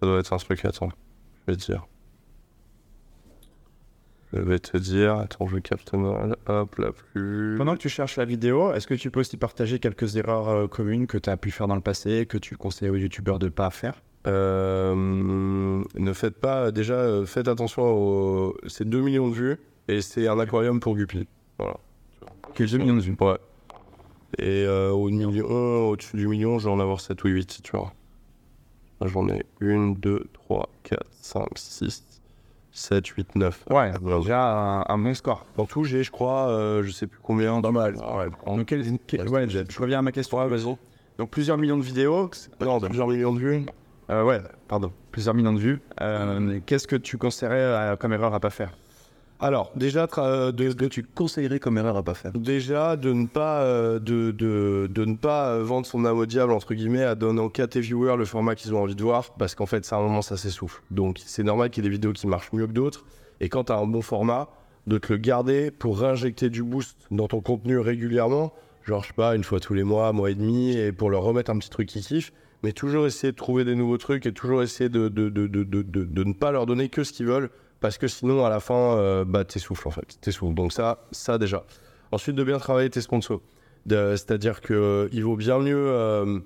[0.00, 0.90] Ça doit être un truc, attends.
[1.50, 1.86] Vais te dire.
[4.32, 6.36] Je vais te dire, attends, je capte mal.
[6.46, 7.56] Hop, la plus.
[7.58, 10.66] Pendant que tu cherches la vidéo, est-ce que tu peux aussi partager quelques erreurs euh,
[10.68, 13.46] communes que tu as pu faire dans le passé, que tu conseilles aux youtubeurs de
[13.46, 14.00] ne pas faire?
[14.28, 18.56] Euh, ne faites pas, déjà, euh, faites attention aux.
[18.68, 19.56] C'est 2 millions de vues
[19.88, 21.26] et c'est un aquarium pour Guppy.
[21.58, 21.78] Voilà.
[22.54, 23.38] Quels 2 millions de vues Ouais.
[24.38, 27.72] Et euh, au million, au-dessus du million, je vais en avoir 7 ou 8, tu
[27.72, 27.92] vois.
[29.06, 32.04] J'en ai 1, 2, 3, 4, 5, 6,
[32.72, 33.64] 7, 8, 9.
[33.70, 34.18] Ouais, Voilà.
[34.18, 35.46] déjà un, un bon score.
[35.56, 37.60] En tout, j'ai, je crois, euh, je sais plus combien.
[37.62, 37.96] Pas mal.
[37.96, 40.38] Ouais, Donc, quel- quel- Ouais, je, reviens à ma question.
[40.38, 40.76] Ouais, vas-y.
[41.18, 42.30] Donc plusieurs millions de vidéos.
[42.60, 43.66] Non, plusieurs millions de vues.
[44.10, 44.92] Euh, ouais, pardon.
[45.12, 45.80] Plusieurs millions de vues.
[46.00, 48.72] Euh, Qu'est-ce que tu conseillerais comme erreur à pas faire?
[49.40, 53.26] Alors, déjà, tra- de, de- Tu conseillerais comme erreur à pas faire déjà de ne
[53.26, 57.04] pas, euh, de, de, de ne pas euh, vendre son âme au diable, entre guillemets,
[57.04, 59.84] à donner qu'à tes viewers le format qu'ils ont envie de voir, parce qu'en fait,
[59.84, 60.82] ça, à un moment, ça s'essouffle.
[60.90, 63.04] Donc, c'est normal qu'il y ait des vidéos qui marchent mieux que d'autres.
[63.40, 64.48] Et quand tu as un bon format,
[64.86, 68.52] de te le garder pour réinjecter du boost dans ton contenu régulièrement,
[68.84, 71.22] genre, je sais pas, une fois tous les mois, mois et demi, et pour leur
[71.22, 74.32] remettre un petit truc qui kiffe, mais toujours essayer de trouver des nouveaux trucs et
[74.32, 77.48] toujours essayer de, de, de- de ne pas leur donner que ce qu'ils veulent,
[77.80, 80.18] parce que sinon, à la fin, euh, bah, t'essouffles en fait.
[80.20, 80.54] T'essouffles.
[80.54, 81.64] Donc, ça, ça déjà.
[82.12, 83.40] Ensuite, de bien travailler tes sponsors.
[83.88, 86.38] C'est-à-dire que euh, vaut bien mieux euh,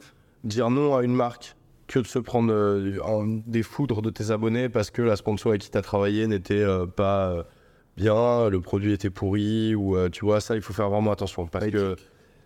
[0.44, 1.56] dire non à une marque
[1.88, 5.50] que de se prendre euh, en- des foudres de tes abonnés parce que la sponsor
[5.50, 6.64] avec qui tu as travaillé n'était
[6.96, 7.44] pas
[7.96, 11.46] bien, le produit était pourri, ou tu vois, ça, il faut faire vraiment attention.
[11.46, 11.96] Parce que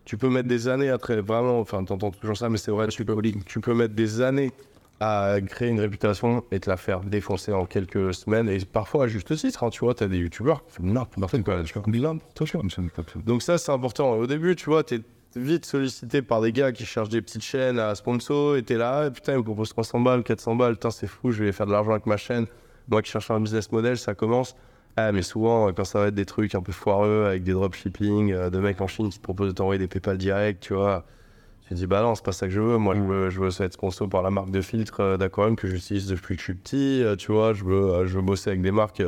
[0.04, 2.88] tu peux mettre des années à très, vraiment, enfin, t'entends toujours ça, mais c'est vrai,
[2.88, 3.14] tu peux,
[3.46, 4.52] tu peux mettre des années
[5.00, 9.08] à créer une réputation et te la faire défoncer en quelques semaines, et parfois à
[9.08, 13.18] juste titre, hein, tu vois, t'as des youtubeurs qui font n'importe quoi, tu.
[13.24, 14.12] Donc ça, c'est important.
[14.12, 15.00] Au début, tu vois, t'es
[15.36, 19.06] vite sollicité par des gars qui cherchent des petites chaînes à sponsor, et t'es là,
[19.06, 21.66] et putain, ils me proposent 300 balles, 400 balles, putain, c'est fou, je vais faire
[21.66, 22.46] de l'argent avec ma chaîne.
[22.88, 24.56] Moi qui cherche un business model, ça commence.
[24.96, 28.32] Ah, mais souvent, quand ça va être des trucs un peu foireux, avec des dropshipping,
[28.32, 31.04] euh, de mecs en Chine qui te proposent de t'envoyer des PayPal direct, tu vois,
[31.68, 32.78] te dis, bah non, c'est pas ça que je veux.
[32.78, 35.68] Moi, je veux, je veux être sponsor par la marque de filtre euh, d'Aquarium que
[35.68, 38.50] j'utilise depuis que je suis petit, euh, tu vois, je veux, euh, je veux bosser
[38.50, 39.02] avec des marques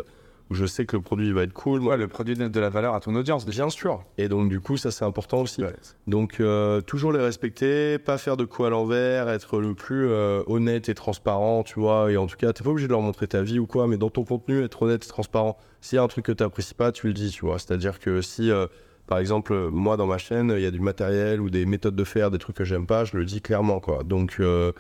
[0.51, 1.81] où je sais que le produit va être cool.
[1.81, 3.47] Ouais, le produit donne de la valeur à ton audience.
[3.47, 4.05] Bien sûr.
[4.19, 5.63] Et donc, du coup, ça, c'est important aussi.
[6.09, 10.43] Donc, euh, toujours les respecter, pas faire de coups à l'envers, être le plus euh,
[10.47, 12.11] honnête et transparent, tu vois.
[12.11, 13.97] Et en tout cas, t'es pas obligé de leur montrer ta vie ou quoi, mais
[13.97, 15.57] dans ton contenu, être honnête et transparent.
[15.81, 17.59] S'il y a un truc que t'apprécies pas, tu le dis, tu vois.
[17.61, 18.67] C'est-à-dire que si, euh,
[19.11, 22.05] par exemple, moi, dans ma chaîne, il y a du matériel ou des méthodes de
[22.05, 24.05] faire, des trucs que j'aime pas, je le dis clairement, quoi.
[24.05, 24.71] Donc, euh,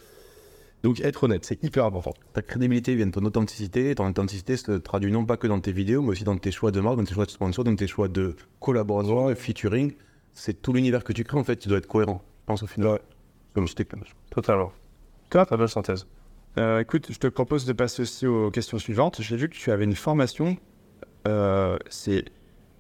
[0.85, 2.15] donc être honnête, c'est hyper important.
[2.33, 3.91] Ta crédibilité vient de ton authenticité.
[3.91, 6.53] Et ton authenticité se traduit non pas que dans tes vidéos, mais aussi dans tes
[6.53, 9.95] choix de marque, dans tes choix de sponsor, dans tes choix de collaboration et featuring.
[10.33, 12.23] C'est tout l'univers que tu crées, en fait, tu dois être cohérent.
[12.43, 12.93] Je pense au final.
[12.93, 13.01] Ouais.
[13.53, 13.75] Comme je.
[14.31, 14.71] Totalement.
[15.29, 16.07] Très belle synthèse.
[16.57, 19.21] Euh, écoute, je te propose de passer aussi aux questions suivantes.
[19.21, 20.57] J'ai vu que tu avais une formation.
[21.27, 22.27] euh, c'est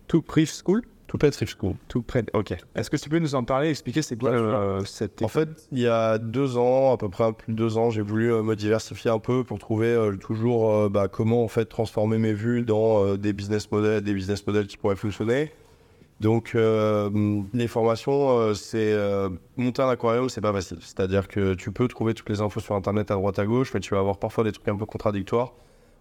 [0.06, 1.74] Tout Brief School Tout peut être school.
[1.88, 2.24] Tout près.
[2.34, 2.54] Ok.
[2.76, 5.80] Est-ce que tu peux nous en parler, expliquer c'est quoi euh, cette En fait, il
[5.80, 8.54] y a deux ans, à peu près plus de deux ans, j'ai voulu euh, me
[8.54, 12.62] diversifier un peu pour trouver euh, toujours euh, bah, comment en fait transformer mes vues
[12.62, 15.52] dans des business models, des business models qui pourraient fonctionner.
[16.20, 18.94] Donc, les formations, c'est
[19.56, 20.78] monter un aquarium, c'est pas facile.
[20.80, 23.80] C'est-à-dire que tu peux trouver toutes les infos sur internet à droite à gauche, mais
[23.80, 25.54] tu vas avoir parfois des trucs un peu contradictoires.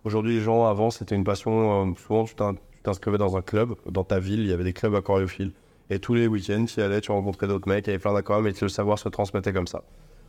[0.04, 1.96] Aujourd'hui, les gens avant, c'était une passion.
[1.96, 2.36] souvent, tu
[2.84, 5.52] t'inscrivais dans un club, dans ta ville, il y avait des clubs aquariophiles.
[5.90, 8.14] Et tous les week-ends, tu y allais, tu rencontrais d'autres mecs, il y avait plein
[8.14, 9.84] d'aquariums et le savoir se transmettait comme ça.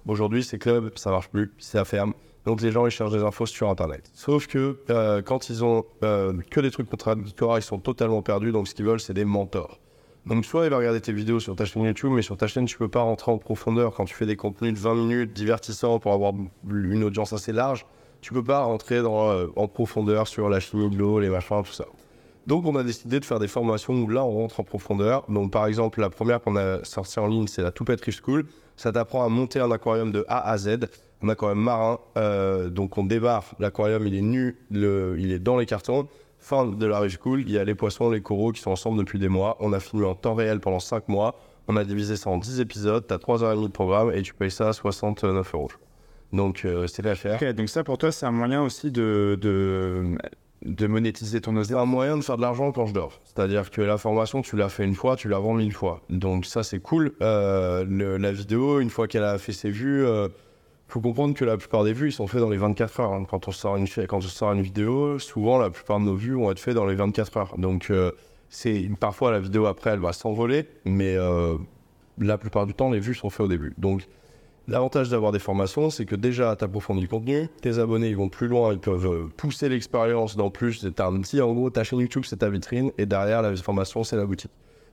[0.07, 2.15] Aujourd'hui, ces clubs, ça marche plus, ça ferme.
[2.47, 4.11] Donc les gens, ils cherchent des infos sur Internet.
[4.15, 8.53] Sauf que euh, quand ils ont euh, que des trucs contradictoires, ils sont totalement perdus.
[8.53, 9.79] Donc ce qu'ils veulent, c'est des mentors.
[10.27, 12.67] Donc soit il va regarder tes vidéos sur ta chaîne YouTube, mais sur ta chaîne,
[12.67, 15.99] tu peux pas rentrer en profondeur quand tu fais des contenus de 20 minutes divertissants
[15.99, 16.33] pour avoir
[16.69, 17.87] une audience assez large.
[18.21, 21.73] Tu peux pas rentrer euh, en profondeur sur la chimie de l'eau, les machins, tout
[21.73, 21.87] ça.
[22.51, 25.25] Donc on a décidé de faire des formations où là on rentre en profondeur.
[25.29, 28.45] Donc par exemple la première qu'on a sortie en ligne c'est la Toupette Reef School.
[28.77, 30.79] Ça t'apprend à monter un aquarium de A à Z,
[31.23, 32.01] un aquarium marin.
[32.19, 36.09] Euh, donc on débarre, l'aquarium il est nu, il est dans les cartons.
[36.41, 38.99] Fin de la Reef School, il y a les poissons, les coraux qui sont ensemble
[38.99, 39.57] depuis des mois.
[39.61, 41.39] On a filmé en temps réel pendant 5 mois.
[41.69, 44.71] On a divisé ça en 10 épisodes, t'as 3h30 de programme et tu payes ça
[44.71, 45.71] à 69 euros.
[46.33, 47.41] Donc euh, c'est à faire.
[47.41, 49.39] Ok, donc ça pour toi, c'est un moyen aussi de,
[50.65, 51.81] de monétiser ton audience.
[51.81, 53.21] un moyen de faire de l'argent quand je dors.
[53.25, 56.03] C'est-à-dire que la formation, tu l'as fait une fois, tu la vends mille fois.
[56.11, 57.13] Donc ça, c'est cool.
[57.23, 60.29] Euh, le- la vidéo, une fois qu'elle a fait ses vues, euh,
[60.89, 63.13] faut comprendre que la plupart des vues, ils sont faits dans les 24 heures.
[63.13, 63.25] hein.
[63.29, 66.35] Quand, on sort une, quand on sort une vidéo, souvent, la plupart de nos vues
[66.35, 67.55] vont être faites dans les 24 heures.
[67.59, 68.11] Donc euh,
[68.49, 71.55] c'est parfois la vidéo après, elle va s'envoler, mais euh,
[72.19, 73.73] la plupart du temps, les vues sont faites au début.
[73.79, 74.07] Donc
[74.71, 78.29] L'avantage d'avoir des formations, c'est que déjà, tu approfondis le contenu, tes abonnés, ils vont
[78.29, 80.75] plus loin, ils peuvent euh, pousser l'expérience dans plus.
[80.75, 84.05] C'est un petit, en gros, ta chaîne YouTube, c'est ta vitrine, et derrière, la formation,
[84.05, 84.53] c'est la boutique.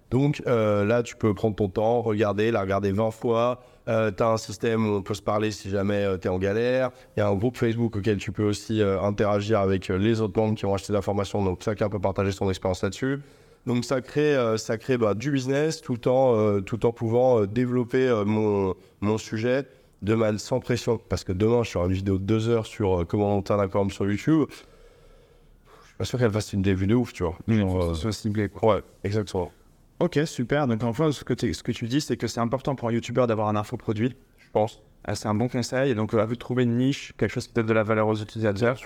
[0.09, 3.61] Donc euh, là, tu peux prendre ton temps, regarder, la regarder 20 fois.
[3.87, 6.39] Euh, tu as un système où on peut se parler si jamais tu es en
[6.39, 6.89] galère.
[7.15, 10.55] Il y a un groupe Facebook auquel tu peux aussi interagir avec les autres membres
[10.55, 11.43] qui ont acheté la formation.
[11.43, 13.19] Donc chacun peut partager son expérience là-dessus.
[13.67, 18.73] Donc ça crée, ça crée bah, du business tout en, tout en pouvant développer mon,
[19.01, 19.65] mon sujet
[20.01, 20.97] de mal sans pression.
[21.09, 23.91] Parce que demain, je ferai une vidéo de deux heures sur comment monter un accord
[23.91, 24.45] sur YouTube.
[24.49, 27.37] Je suis pas sûr qu'elle fasse une début de ouf, tu vois.
[27.47, 28.75] Genre, soit ciblé, quoi.
[28.75, 29.51] Ouais, exactement.
[29.99, 30.67] Ok, super.
[30.67, 33.25] Donc, enfin, ce que, ce que tu dis, c'est que c'est important pour un YouTuber
[33.27, 34.15] d'avoir un infoproduit.
[34.37, 34.81] Je pense.
[35.03, 35.91] Ah, c'est un bon conseil.
[35.91, 38.07] Et donc, à vous de trouver une niche, quelque chose qui donne de la valeur
[38.07, 38.77] aux utilisateurs.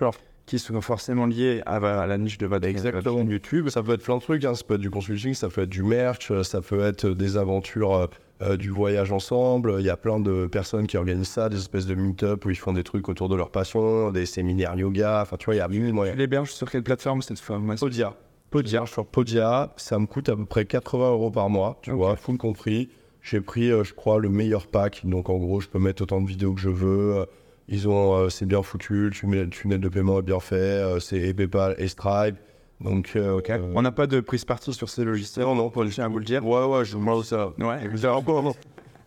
[0.51, 3.23] Qui sont forcément liés à, la niche de votre, Exactement.
[3.23, 3.69] YouTube.
[3.69, 4.43] Ça peut être plein de trucs.
[4.43, 4.53] Hein.
[4.53, 7.95] Ça peut être du consulting, ça peut être du merch, ça peut être des aventures,
[7.95, 8.07] euh,
[8.41, 9.77] euh, du voyage ensemble.
[9.79, 12.57] Il y a plein de personnes qui organisent ça, des espèces de meet-up où ils
[12.57, 15.21] font des trucs autour de leur passion, des séminaires yoga.
[15.21, 16.17] Enfin, tu vois, il y a mille moyens.
[16.17, 18.13] Tu l'héberges sur quelle plateforme cette formation Podia.
[18.49, 22.17] Podia, sur Podia, ça me coûte à peu près 80 euros par mois, tu vois,
[22.17, 22.89] full compris.
[23.21, 25.05] J'ai pris, euh, je crois, le meilleur pack.
[25.05, 27.25] Donc, en gros, je peux mettre autant de vidéos que je veux.
[27.71, 29.09] Ils ont, euh, c'est bien foutu.
[29.23, 30.55] Le tunnel de paiement est bien fait.
[30.55, 32.35] Euh, c'est PayPal et Stripe.
[32.81, 33.51] Donc, ok.
[33.73, 35.45] On n'a pas de prise partie sur ces logiciels.
[35.45, 36.45] Non, non, pour le chien à vous le dire.
[36.45, 37.53] Ouais, ouais, je me ça.
[37.57, 38.55] Ouais, encore.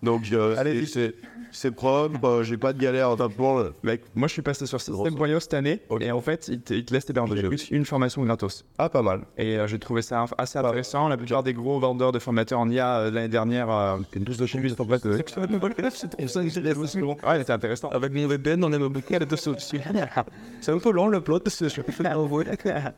[0.04, 1.14] Donc, Allez, c'est
[1.54, 3.64] c'est propre, bah, j'ai pas de galère en tapant.
[3.84, 6.84] Mec, moi je suis passé sur System.io cette année et en fait, il te, il
[6.84, 8.64] te laisse héberger une formation gratos.
[8.76, 9.22] Ah, pas mal.
[9.38, 11.08] Et euh, j'ai trouvé ça assez intéressant.
[11.08, 14.36] La plupart des gros vendeurs de formateurs en IA euh, l'année dernière, euh, une douce
[14.36, 15.04] de chez lui, en fait.
[17.24, 17.88] Ouais, c'était intéressant.
[17.90, 19.78] Avec mon VPN, on est mobilier de solutions.
[20.60, 21.92] C'est un peu long le plot, je tout
[22.62, 22.92] cas,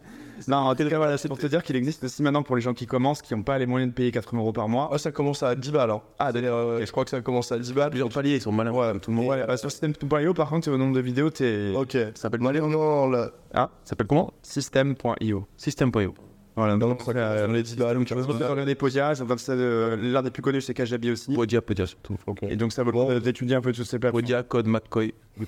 [0.47, 3.35] voilà, c'est pour te dire qu'il existe aussi maintenant pour les gens qui commencent, qui
[3.35, 4.91] n'ont pas les moyens de payer 80 euros par mois.
[4.93, 5.91] Oh, ça commence à 10 balles.
[5.91, 6.03] Hein.
[6.19, 7.91] Ah, d'ailleurs, je crois que ça commence à 10 balles.
[7.91, 8.73] Plusieurs paliers, ils sont malins.
[8.73, 9.27] Ouais, tout le monde.
[9.29, 11.73] Ouais, bah, sur System.io, par contre, au nombre de vidéos, t'es.
[11.75, 11.93] Ok.
[11.93, 12.41] Ça s'appelle.
[12.41, 13.31] Non, non, là.
[13.55, 15.47] Ah, ça s'appelle comment System.io.
[15.57, 16.15] System.io.
[16.57, 17.97] Voilà, donc, donc euh, on les 10 balles.
[17.97, 21.35] Donc, tu vas regarder Podia, l'un des plus connus, c'est Kajabi aussi.
[21.35, 22.17] Podia, Podia surtout.
[22.49, 24.23] Et donc, ça vaut le coup d'étudier un peu toutes ces plateformes.
[24.23, 25.15] Podia, code McCoy.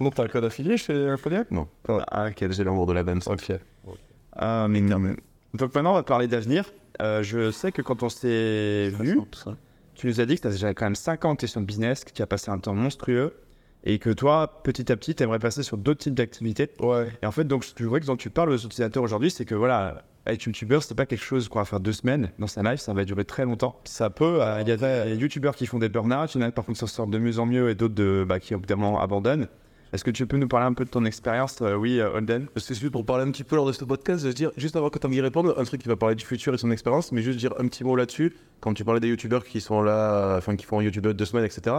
[0.00, 1.68] Non, t'as un code affilié chez Podia Non.
[1.88, 3.22] Ah, ok, j'ai l'amour de la bande.
[3.26, 3.52] Ok.
[4.32, 5.16] Ah, mais non, mais...
[5.54, 6.70] Donc maintenant, on va parler d'avenir.
[7.00, 9.20] Euh, je sais que quand on s'est vu,
[9.94, 12.12] tu nous as dit que tu as déjà quand même 50 questions de business, que
[12.12, 13.34] tu as passé un temps monstrueux
[13.84, 16.70] et que toi, petit à petit, tu aimerais passer sur d'autres types d'activités.
[16.80, 17.08] Ouais.
[17.22, 19.54] Et en fait, donc, tu vois que dont tu parles aux utilisateurs aujourd'hui, c'est que
[19.54, 22.80] voilà, être youtubeur, c'est pas quelque chose qu'on va faire deux semaines dans sa life,
[22.80, 23.80] ça va durer très longtemps.
[23.84, 24.42] Ça peut.
[24.42, 26.64] Euh, il y a des youtubeurs qui font des burn-out, il y en a par
[26.64, 29.46] contre qui s'en sortent de mieux en mieux et d'autres bah, qui évidemment abandonnent.
[29.92, 32.48] Est-ce que tu peux nous parler un peu de ton expérience, euh, oui, euh, Holden?
[32.56, 34.74] C'est juste pour parler un petit peu lors de ce podcast, je veux dire, juste
[34.74, 37.12] avant que tu y répondes, un truc qui va parler du futur et son expérience,
[37.12, 38.34] mais juste dire un petit mot là-dessus.
[38.60, 41.44] Quand tu parlais des youtubeurs qui sont là, enfin qui font un youtubeur deux semaines,
[41.44, 41.76] etc.,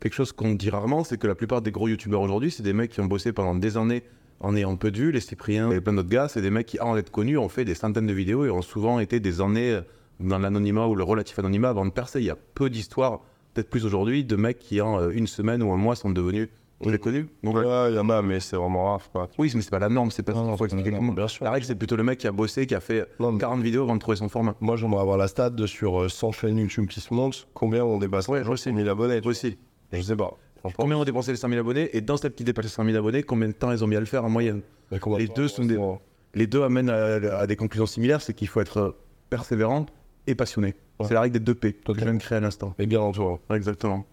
[0.00, 2.74] quelque chose qu'on dit rarement, c'est que la plupart des gros youtubeurs aujourd'hui, c'est des
[2.74, 4.02] mecs qui ont bossé pendant des années
[4.40, 6.94] en ayant peu vues, les Cypriens et plein d'autres gars, c'est des mecs qui, avant
[6.94, 9.80] d'être connus, ont fait des centaines de vidéos et ont souvent été des années
[10.20, 12.20] dans l'anonymat ou le relatif anonymat avant de percer.
[12.20, 13.20] Il y a peu d'histoires,
[13.54, 16.50] peut-être plus aujourd'hui, de mecs qui en euh, une semaine ou un mois sont devenus
[16.80, 19.10] on les connu Donc, ouais, il y en a, mais c'est vraiment rare.
[19.10, 19.28] Quoi.
[19.38, 21.44] Oui, mais c'est pas la norme, c'est pas non, non, bien sûr.
[21.44, 23.94] La règle, c'est plutôt le mec qui a bossé, qui a fait 40 vidéos avant
[23.94, 24.54] de trouver son format.
[24.60, 27.84] Moi, j'aimerais avoir la stat de sur 100 euh, chaînes YouTube qui se montent, combien
[27.84, 29.56] on dépasse ouais, 1000 abonnés Moi aussi.
[29.92, 30.36] Je sais pas.
[30.76, 31.96] Combien ont dépensé les 100 000 abonnés?
[31.96, 33.96] Et dans cette qui dépasse les 100 000 abonnés, combien de temps ils ont mis
[33.96, 34.62] à le faire en moyenne?
[35.18, 35.78] Les deux sont des...
[36.34, 38.96] Les deux amènent à, des conclusions similaires, c'est qu'il faut être
[39.30, 39.86] persévérant
[40.26, 40.74] et passionné.
[41.02, 42.74] C'est la règle des deux P que je viens de créer à l'instant.
[42.78, 43.38] Et bien entouré.
[43.50, 44.04] Exactement.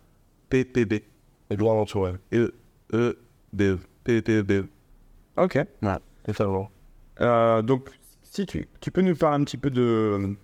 [0.49, 1.03] PPB.
[1.51, 2.13] Entouré.
[2.31, 2.53] Et E,
[2.93, 3.17] E
[3.51, 4.65] B, P, P, B.
[5.37, 5.59] Ok.
[5.81, 6.01] Voilà.
[6.25, 6.69] Totalement.
[7.21, 7.89] Euh, donc,
[8.23, 10.35] si tu, tu, peux nous parler un petit peu de.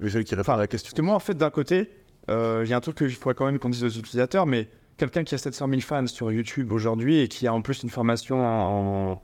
[0.00, 0.88] Je qui répond à la question.
[0.88, 1.90] Parce que moi, en fait, d'un côté,
[2.28, 4.46] euh, il y a un truc que je faudrait quand même qu'on dise aux utilisateurs,
[4.46, 7.82] mais quelqu'un qui a 700 000 fans sur YouTube aujourd'hui et qui a en plus
[7.82, 9.22] une formation en,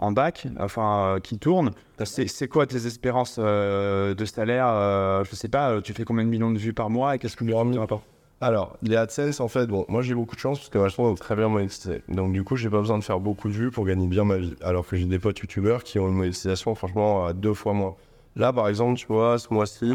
[0.00, 1.72] en bac, enfin, euh, qui tourne,
[2.04, 6.30] c'est quoi tes espérances euh, de salaire euh, Je sais pas, tu fais combien de
[6.30, 8.04] millions de vues par mois et qu'est-ce que tu rapporte
[8.42, 11.36] alors, les AdSense, en fait, bon, moi j'ai beaucoup de chance parce que vachement très
[11.36, 12.02] bien monétisé.
[12.08, 14.38] Donc, du coup, j'ai pas besoin de faire beaucoup de vues pour gagner bien ma
[14.38, 14.54] vie.
[14.62, 17.96] Alors que j'ai des potes youtubeurs qui ont une monétisation, franchement, à deux fois moins.
[18.36, 19.92] Là, par exemple, tu vois, ce mois-ci,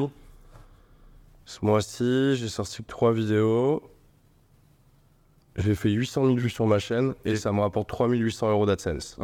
[1.46, 3.82] ce mois-ci, j'ai sorti trois vidéos.
[5.58, 9.18] J'ai fait 800 000 vues sur ma chaîne et ça me rapporte 3800 euros d'AdSense.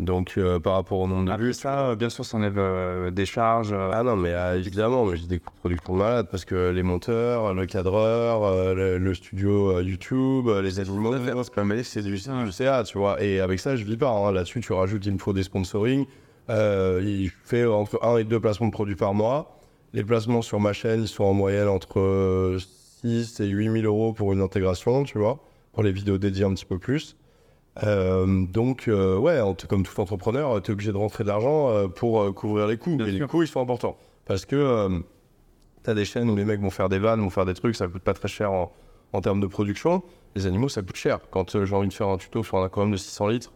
[0.00, 1.52] Donc, euh, par rapport au nombre de ah, vues.
[1.54, 3.72] ça, bien sûr, ça enlève euh, des charges.
[3.72, 3.90] Euh.
[3.92, 7.66] Ah non, mais évidemment, j'ai des coûts de production malades parce que les monteurs, le
[7.66, 11.44] cadreur, le, studio YouTube, les animateurs,
[11.84, 13.22] c'est du CA, tu vois.
[13.22, 14.10] Et avec ça, je vis pas.
[14.10, 14.32] Hein.
[14.32, 16.04] Là-dessus, tu rajoutes une fois des sponsoring.
[16.48, 19.56] il fait entre 1 et 2 placements de produits par mois.
[19.92, 24.12] Les placements sur ma chaîne, ils sont en moyenne entre 6 et 8 000 euros
[24.12, 25.38] pour une intégration, tu vois,
[25.76, 27.18] pour les vidéos dédiées un petit peu plus.
[27.84, 31.86] Euh, donc, euh, ouais, comme tout entrepreneur, tu es obligé de rentrer de l'argent euh,
[31.86, 32.96] pour couvrir les coûts.
[33.06, 33.98] Et les coûts, ils sont importants.
[34.24, 35.02] Parce que
[35.84, 37.76] tu as des chaînes où les mecs vont faire des vannes, vont faire des trucs,
[37.76, 38.72] ça coûte pas très cher en,
[39.12, 40.02] en termes de production.
[40.34, 41.18] Les animaux, ça coûte cher.
[41.30, 43.52] Quand j'ai envie de faire un tuto sur un aquarium de 600 litres,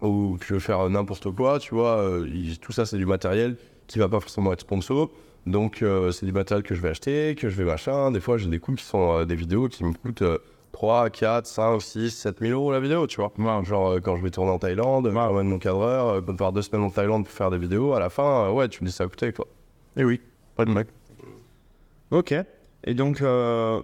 [0.00, 3.58] ou que je veux faire n'importe quoi, tu vois, il- tout ça, c'est du matériel
[3.88, 5.10] qui va pas forcément être sponsor.
[5.44, 8.10] Donc, c'est du matériel que je vais acheter, que je vais machin.
[8.10, 10.24] Des fois, j'ai des coûts qui sont des vidéos qui me coûtent
[10.72, 13.32] 3, 4, 5, 6, 7 000 euros la vidéo, tu vois.
[13.64, 16.62] Genre, euh, quand je vais tourner en Thaïlande, j'emmène mon cadreur, euh, on part deux
[16.62, 17.92] semaines en Thaïlande pour faire des vidéos.
[17.94, 19.46] À la fin, euh, ouais, tu me dis ça a coûté, quoi.
[19.96, 20.20] Et oui,
[20.56, 20.88] pas de mec.
[22.10, 22.34] Ok.
[22.84, 23.82] Et donc, euh,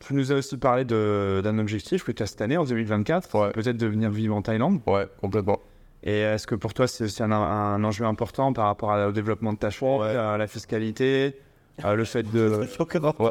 [0.00, 3.50] tu nous as aussi parlé d'un objectif que tu as cette année, en 2024, Ouais.
[3.52, 4.80] peut-être de venir vivre en Thaïlande.
[4.86, 5.60] Ouais, complètement.
[6.02, 9.52] Et est-ce que pour toi, c'est aussi un, un enjeu important par rapport au développement
[9.52, 10.14] de ta chaîne, Ouais.
[10.14, 11.36] à la fiscalité,
[11.82, 12.66] à le fait de...
[13.18, 13.30] Ouais.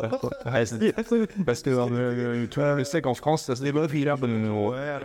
[1.46, 4.16] Parce que euh, tu vois, je sais qu'en France, ça se développe, il a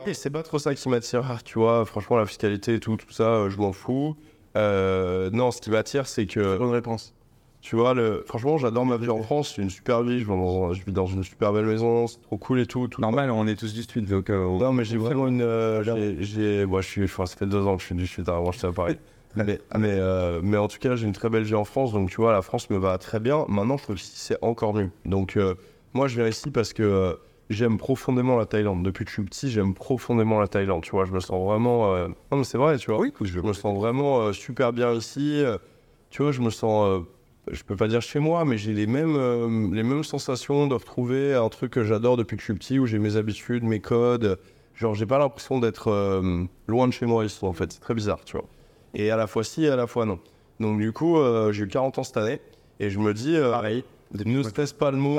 [0.06, 1.84] Et c'est pas trop ça qui m'attire, tu vois.
[1.84, 4.16] Franchement, la fiscalité et tout, tout ça, euh, je m'en fous.
[4.56, 7.14] Euh, non, ce qui m'attire, c'est que, Bonne réponse.
[7.60, 8.24] tu vois, le...
[8.26, 9.52] franchement, j'adore ma vie en France.
[9.56, 10.18] C'est une super vie.
[10.20, 10.72] Je vis, dans...
[10.72, 12.06] je vis dans une super belle maison.
[12.08, 12.88] C'est trop cool et tout.
[12.88, 13.00] tout.
[13.00, 14.28] Normal, on est tous du Sud, donc...
[14.30, 15.42] euh, Non, mais j'ai vraiment une.
[15.42, 16.66] euh, j'ai- j'ai.
[16.66, 17.04] Moi, je suis.
[17.04, 18.28] Enfin, ça fait deux ans que je suis du Sud.
[18.28, 18.96] Avant, j'étais à Paris.
[19.36, 21.92] Mais, mais, euh, mais en tout cas, j'ai une très belle vie en France.
[21.92, 23.44] Donc, tu vois, la France me va très bien.
[23.48, 24.90] Maintenant, je trouve que c'est encore mieux.
[25.04, 25.54] Donc, euh,
[25.92, 27.14] moi, je viens ici parce que euh,
[27.48, 28.82] j'aime profondément la Thaïlande.
[28.84, 30.82] Depuis que je suis petit, j'aime profondément la Thaïlande.
[30.82, 31.96] Tu vois, je me sens vraiment.
[32.08, 33.00] Non, mais c'est vrai, tu vois.
[33.00, 35.42] Oui, je me sens vraiment super bien ici.
[36.10, 37.04] Tu vois, je me sens.
[37.50, 41.34] je peux pas dire chez moi, mais j'ai les mêmes, les mêmes sensations de retrouver
[41.34, 44.40] un truc que j'adore depuis que je suis petit, où j'ai mes habitudes, mes codes.
[44.74, 46.20] Genre, j'ai pas l'impression d'être
[46.66, 47.72] loin de chez moi ici, en fait.
[47.72, 48.46] C'est très bizarre, tu vois.
[48.94, 50.18] Et à la fois si, et à la fois non.
[50.58, 52.40] Donc, du coup, euh, j'ai eu 40 ans cette année,
[52.80, 53.84] et je me dis, euh, Pareil.
[54.12, 55.16] ne stresse pas le mot.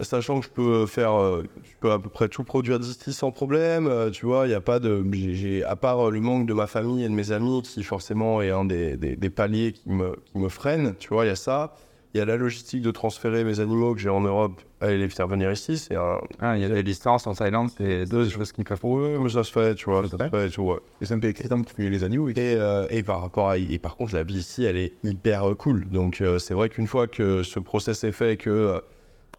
[0.00, 3.30] Sachant que je peux faire, euh, je peux à peu près tout produire d'ici sans
[3.30, 6.52] problème, euh, tu vois, il y a pas de, j'ai- à part le manque de
[6.52, 9.90] ma famille et de mes amis qui forcément est un des, des, des paliers qui
[9.90, 11.74] me, qui me freine, tu vois, il y a ça.
[12.14, 15.08] Il y a la logistique de transférer mes animaux que j'ai en Europe à les
[15.08, 16.20] faire venir ici, c'est un...
[16.38, 18.78] Ah, il y a des distances en Thaïlande, c'est deux choses qui peuvent...
[18.84, 20.78] Ouais, mais ça se fait, tu vois, ça se fait tout, ouais.
[21.00, 22.28] Et ça me fait excitant que tu fais les animaux.
[22.28, 25.50] Et, euh, et par rapport à, et par contre, la vie ici, elle est hyper
[25.50, 25.88] euh, cool.
[25.90, 28.78] Donc, euh, c'est vrai qu'une fois que ce process est fait, que euh,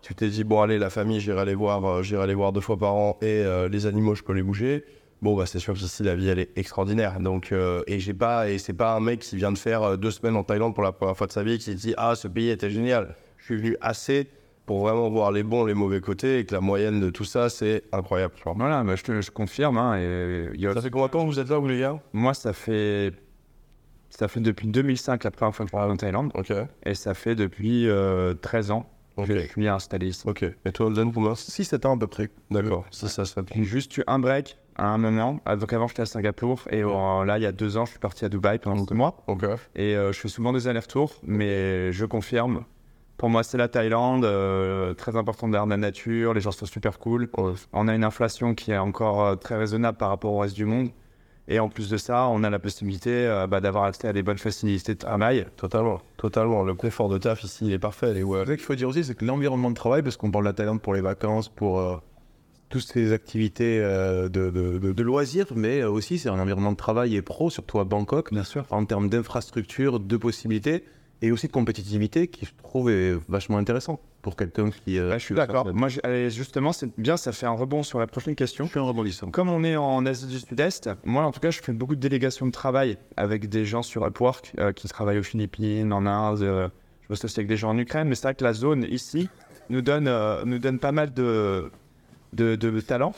[0.02, 2.76] tu t'es dit, bon, allez, la famille, j'irai les voir, j'irai les voir deux fois
[2.76, 4.84] par an, et les animaux, je peux les bouger.
[5.22, 7.20] Bon, bah, c'est sûr que ici, la vie, elle est extraordinaire.
[7.20, 9.98] Donc, euh, et j'ai pas, et c'est pas un mec qui vient de faire euh,
[9.98, 12.16] deux semaines en Thaïlande pour la première fois de sa vie qui se dit, ah,
[12.16, 13.16] ce pays était génial.
[13.38, 14.28] Je suis venu assez
[14.66, 17.50] pour vraiment voir les bons, les mauvais côtés, et que la moyenne de tout ça,
[17.50, 18.34] c'est incroyable.
[18.56, 19.78] Voilà, bah, je, te, je confirme.
[19.78, 21.68] Hein, et il y a- Ça fait combien de temps que vous êtes là, vous,
[21.68, 22.00] les gars?
[22.14, 23.14] Moi, ça fait...
[24.10, 26.32] Ça fait depuis 2005 la première fois que je suis en Thaïlande.
[26.36, 26.52] Ok,
[26.86, 29.28] Et ça fait depuis euh, 13 ans ok.
[29.28, 30.24] que je suis installé ici.
[30.26, 30.44] Ok.
[30.44, 31.34] Et toi, Holden, pour moi?
[31.34, 32.30] 6-7 ans à peu près.
[32.50, 33.24] D'accord, ça, ça.
[33.54, 35.40] J'ai juste un break un moment.
[35.46, 36.62] Ah, Donc avant, j'étais à Singapour.
[36.70, 38.96] Et euh, là, il y a deux ans, je suis parti à Dubaï pendant deux
[38.96, 39.24] mois.
[39.28, 39.46] Ok.
[39.76, 41.14] Et euh, je fais souvent des allers-retours.
[41.24, 42.66] Mais je confirme.
[43.18, 44.26] Pour moi, c'est la Thaïlande.
[44.26, 46.34] euh, très important d'avoir de la nature.
[46.34, 47.30] Les gens sont super cool.
[47.72, 50.66] On a une inflation qui est encore euh, très raisonnable par rapport au reste du
[50.66, 50.90] monde.
[51.48, 54.24] Et en plus de ça, on a la possibilité euh, bah, d'avoir accès à des
[54.24, 55.46] bonnes facilités de travail.
[55.56, 56.64] Totalement, totalement.
[56.64, 58.14] Le confort de taf ici, il est parfait.
[58.14, 58.46] Les ouais.
[58.46, 60.54] Ce qu'il faut dire aussi, c'est que l'environnement de travail, parce qu'on parle de la
[60.54, 61.98] Thaïlande pour les vacances, pour euh,
[62.70, 66.78] toutes ces activités euh, de, de- de- de loisirs, mais aussi c'est un environnement de
[66.78, 68.66] travail et pro, surtout à Bangkok, Bien sûr.
[68.70, 70.84] en termes d'infrastructures, de possibilités
[71.22, 74.98] et aussi de compétitivité, qui je trouve est vachement intéressant pour quelqu'un qui.
[75.00, 75.72] euh, je suis d'accord.
[75.74, 78.66] Moi, je- allez, justement, c'est bien, ça fait un rebond sur la prochaine question.
[78.66, 79.30] je suis un rebondissant.
[79.32, 82.02] Comme on est en Asie du Sud-Est, moi en tout cas, je fais beaucoup de
[82.02, 86.42] délégations de travail avec des gens sur Upwork euh, qui travaillent aux Philippines, en Inde.
[86.42, 86.68] euh,
[87.04, 89.30] je bosse aussi avec des gens en Ukraine, mais c'est vrai que la zone ici
[89.70, 91.70] nous donne, euh, nous donne pas mal de,
[92.36, 93.14] de, de talents.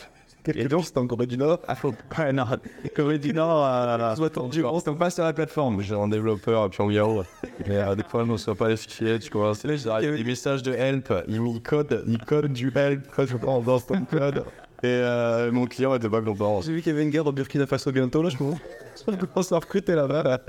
[0.55, 1.59] Et donc, c'est en Corée du Nord.
[1.68, 2.45] ah, faut pas, non,
[2.95, 4.63] Corée du Nord, euh, Soit tendu.
[4.63, 5.82] on se pas sur la plateforme.
[5.82, 7.24] J'ai un développeur à Pyongyang.
[7.68, 9.20] Mais euh, des fois, je ne reçois pas les fichiers.
[9.20, 11.13] Tu commences à j'arrive des messages de help.
[11.28, 13.01] Il me code, il code du help.
[13.13, 14.45] Quand je prends dans son code.
[14.84, 16.61] Et euh, mon client était pas content.
[16.61, 18.57] J'ai vu qu'il y avait une guerre au Burkina Faso bientôt, là, je pense.
[19.07, 20.39] Je commence à recruter là-bas.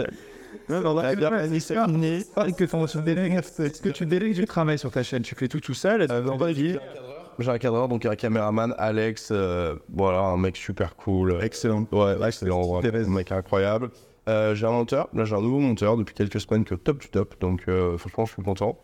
[0.69, 1.13] Non, non, là,
[1.59, 2.25] c'est fini.
[2.37, 5.23] Est-ce que tu délègues du travail sur ta chaîne?
[5.23, 6.07] Tu fais tout tout seul?
[6.07, 6.79] Que Euh, délégues
[7.39, 9.29] J'ai un cadreur, donc un caméraman, Alex.
[9.31, 11.39] euh, voilà, un mec super cool.
[11.43, 11.87] Excellent.
[11.93, 12.65] Ouais, excellent.
[12.67, 13.07] ouais, Thérèse.
[13.09, 13.91] Un mec incroyable.
[14.29, 15.09] Euh, j'ai un monteur.
[15.15, 17.35] Là, j'ai un nouveau monteur depuis quelques semaines que top du top.
[17.41, 18.77] Donc, euh, franchement, je suis content.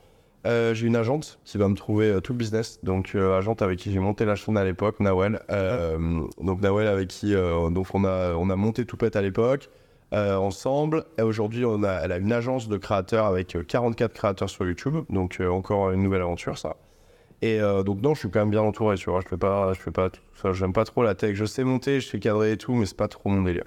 [0.47, 2.79] Euh, j'ai une agente qui va me trouver euh, tout le business.
[2.83, 5.41] Donc, euh, agente avec qui j'ai monté la chaîne à l'époque, Nawel.
[5.51, 5.99] Euh,
[6.41, 9.69] Donc, Nawel avec qui euh, donc on, a, on a monté Toupette à l'époque
[10.13, 11.05] euh, ensemble.
[11.19, 14.65] Et aujourd'hui, on a, elle a une agence de créateurs avec euh, 44 créateurs sur
[14.67, 14.97] YouTube.
[15.11, 16.77] Donc, euh, encore une nouvelle aventure, ça.
[17.45, 19.21] Et euh, donc non, je suis quand même bien entouré, tu vois.
[19.21, 20.55] Je fais pas, je fais pas tout ça.
[20.55, 21.35] J'aime pas trop la tech.
[21.35, 23.67] Je sais monter, je sais cadrer et tout, mais c'est pas trop mon délire.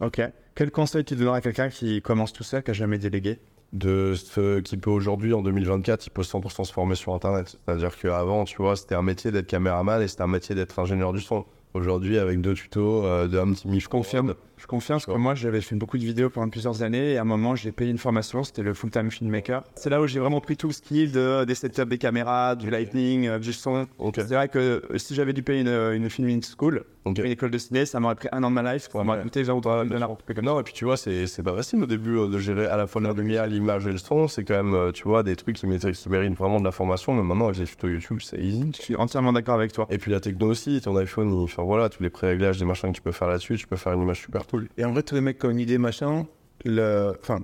[0.00, 0.22] Ok.
[0.54, 3.40] Quel conseil tu donnerais à quelqu'un qui commence tout seul, qui a jamais délégué?
[3.72, 7.58] De ce qui peut aujourd'hui, en 2024, il peut 100% se former sur Internet.
[7.66, 11.12] C'est-à-dire qu'avant, tu vois, c'était un métier d'être caméraman et c'était un métier d'être ingénieur
[11.12, 11.44] du son.
[11.74, 13.88] Aujourd'hui, avec deux tutos, euh, de un petit mif.
[13.88, 14.34] Confirme.
[14.62, 17.22] Je confirme parce que moi, j'avais fait beaucoup de vidéos pendant plusieurs années et à
[17.22, 19.64] un moment, j'ai payé une formation, c'était le full-time filmmaker.
[19.74, 22.70] C'est là où j'ai vraiment pris tout le skill de, des setups des caméras, du
[22.70, 23.88] lighting, euh, du son.
[24.14, 24.58] C'est vrai que
[24.88, 28.14] euh, si j'avais dû payer une, une filming school, une école de ciné, ça m'aurait
[28.14, 30.16] pris un an de ma life pour m'aurait coûté 20 dollars.
[30.44, 32.86] Non, et puis tu vois, c'est pas facile au début euh, de gérer à la
[32.86, 34.28] fois la lumière, l'image et le son.
[34.28, 36.06] C'est quand même, euh, tu vois, des trucs qui, méritent-
[36.38, 37.12] vraiment de la formation.
[37.14, 38.70] Mais maintenant, avec les tutos YouTube, c'est easy.
[38.76, 39.88] Je suis entièrement d'accord avec toi.
[39.90, 42.96] Et puis la techno aussi, ton iPhone, enfin voilà, tous les pré-réglages, des machins que
[42.96, 44.46] tu peux faire là-dessus, tu peux faire une image super
[44.76, 46.26] Et en vrai, tous les mecs qui ont une idée, machin,
[46.64, 47.40] le, enfin,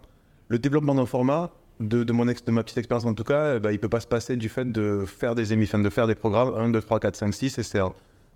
[0.48, 3.56] le développement d'un format, de, de, mon ex, de ma petite expérience en tout cas,
[3.56, 6.06] eh ben, il peut pas se passer du fait de faire des émissions, de faire
[6.06, 7.80] des programmes 1, 2, 3, 4, 5, 6, et c'est,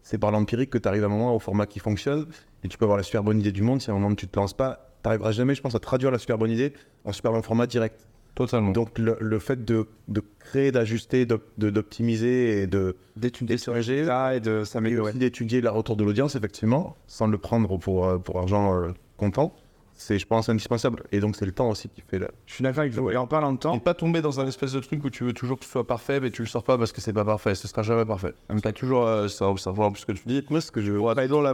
[0.03, 2.27] c'est par l'empirique que tu arrives à un moment au format qui fonctionne,
[2.63, 4.29] et tu peux avoir la super bonne idée du monde, si à un moment tu
[4.29, 6.73] te lances pas, tu n'arriveras jamais, je pense, à traduire la super bonne idée
[7.05, 8.07] en super bon format direct.
[8.35, 8.71] Totalement.
[8.71, 14.61] Donc le, le fait de, de créer, d'ajuster, d'optimiser et de D'étudier ça et de
[14.63, 15.13] et s'améliorer.
[15.13, 19.55] d'étudier la retour de l'audience, effectivement, sans le prendre pour, euh, pour argent euh, comptant,
[19.95, 21.05] c'est, je pense, indispensable.
[21.13, 22.29] Et donc, c'est le temps aussi qui fait la...
[22.47, 23.11] Je suis d'accord avec vous.
[23.11, 25.25] Et en parlant de Et temps, pas tomber dans un espèce de truc où tu
[25.25, 27.27] veux toujours que ce soit parfait, mais tu le sors pas parce que c'est pas
[27.27, 27.55] parfait.
[27.55, 28.33] Ce sera jamais parfait.
[28.63, 30.43] T'as toujours, euh, ça, ça ce que tu dis.
[30.49, 30.93] Moi, ce que je...
[30.95, 31.53] Ouais, pas dans la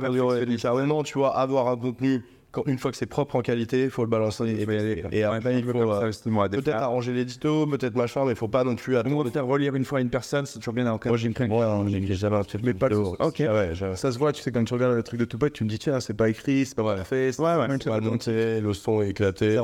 [1.02, 4.03] tu vois, avoir un contenu, quand, une fois que c'est propre en qualité, il faut
[4.03, 4.44] le balancer.
[4.44, 8.36] Et, et après, il faut comme ça euh, peut-être arranger l'édito, peut-être machin, mais il
[8.36, 9.30] faut pas non plus attendre.
[9.30, 12.88] faire relire une fois une personne, c'est toujours bien d'avoir Moi, j'ai jamais Mais pas
[12.88, 12.96] le-.
[12.99, 13.40] Ok.
[13.40, 15.68] Ah Ça se voit, tu sais, quand tu regardes le truc de Tupac, tu me
[15.68, 17.66] dis, tiens, c'est pas écrit, c'est pas parfait, c'est Ouais, ouais.
[17.82, 19.61] c'est mal monté, le son est éclaté.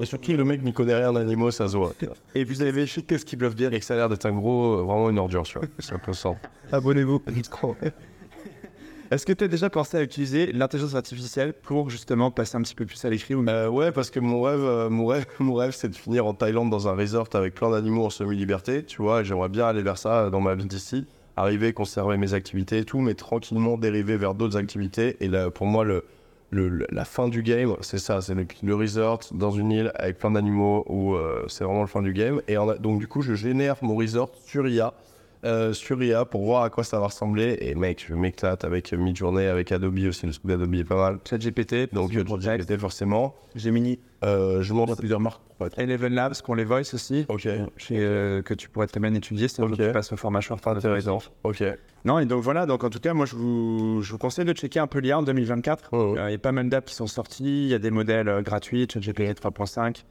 [0.00, 1.92] Et surtout, le mec n'y connaît rien d'animaux, ça se voit.
[2.34, 4.32] Et vous avez fait Qu'est-ce qu'ils bluffent bien Et que ça a l'air d'être un
[4.32, 5.68] gros, euh, vraiment une ordure, tu vois.
[5.78, 6.34] C'est un peu ça.
[6.70, 7.22] Abonnez-vous.
[9.12, 12.74] Est-ce que tu as déjà pensé à utiliser l'intelligence artificielle pour justement passer un petit
[12.74, 15.52] peu plus à l'écrit ou Euh, ouais, parce que mon rêve, euh, mon rêve, mon
[15.52, 19.02] rêve, c'est de finir en Thaïlande dans un resort avec plein d'animaux en semi-liberté, tu
[19.02, 19.22] vois.
[19.22, 21.04] J'aimerais bien aller vers ça euh, dans ma vie d'ici,
[21.36, 25.18] arriver, conserver mes activités et tout, mais tranquillement dériver vers d'autres activités.
[25.20, 25.84] Et là, pour moi,
[26.50, 30.86] la fin du game, c'est ça, c'est le, resort dans une île avec plein d'animaux
[30.88, 31.16] où
[31.48, 32.40] c'est vraiment le fin du game.
[32.48, 34.94] Et donc du coup, je génère mon resort sur IA.
[35.44, 38.92] Euh, sur IA pour voir à quoi ça va ressembler et mec je m'éclate avec
[38.92, 43.34] Midjourney avec Adobe aussi le scoop d'Adobe est pas mal ChatGPT donc euh, GPT forcément
[43.54, 45.78] Gemini, euh, je a plusieurs marques pour pas être...
[45.78, 49.48] Eleven Labs, qu'on les voice aussi, Ok, chez, euh, que tu pourrais très bien étudier
[49.48, 49.84] si un jour Ok.
[49.86, 50.66] tu passes au format short.
[50.66, 51.18] intéressant.
[51.44, 51.62] Ok.
[52.04, 54.52] Non, et donc voilà, donc en tout cas, moi je vous, je vous conseille de
[54.52, 55.90] checker un peu l'IA en 2024.
[55.92, 56.18] Ouais, ouais.
[56.20, 58.28] Euh, Il y a pas mal d'apps qui sont sorties, il y a des modèles
[58.28, 60.02] euh, gratuits, ChatGPT 3.5,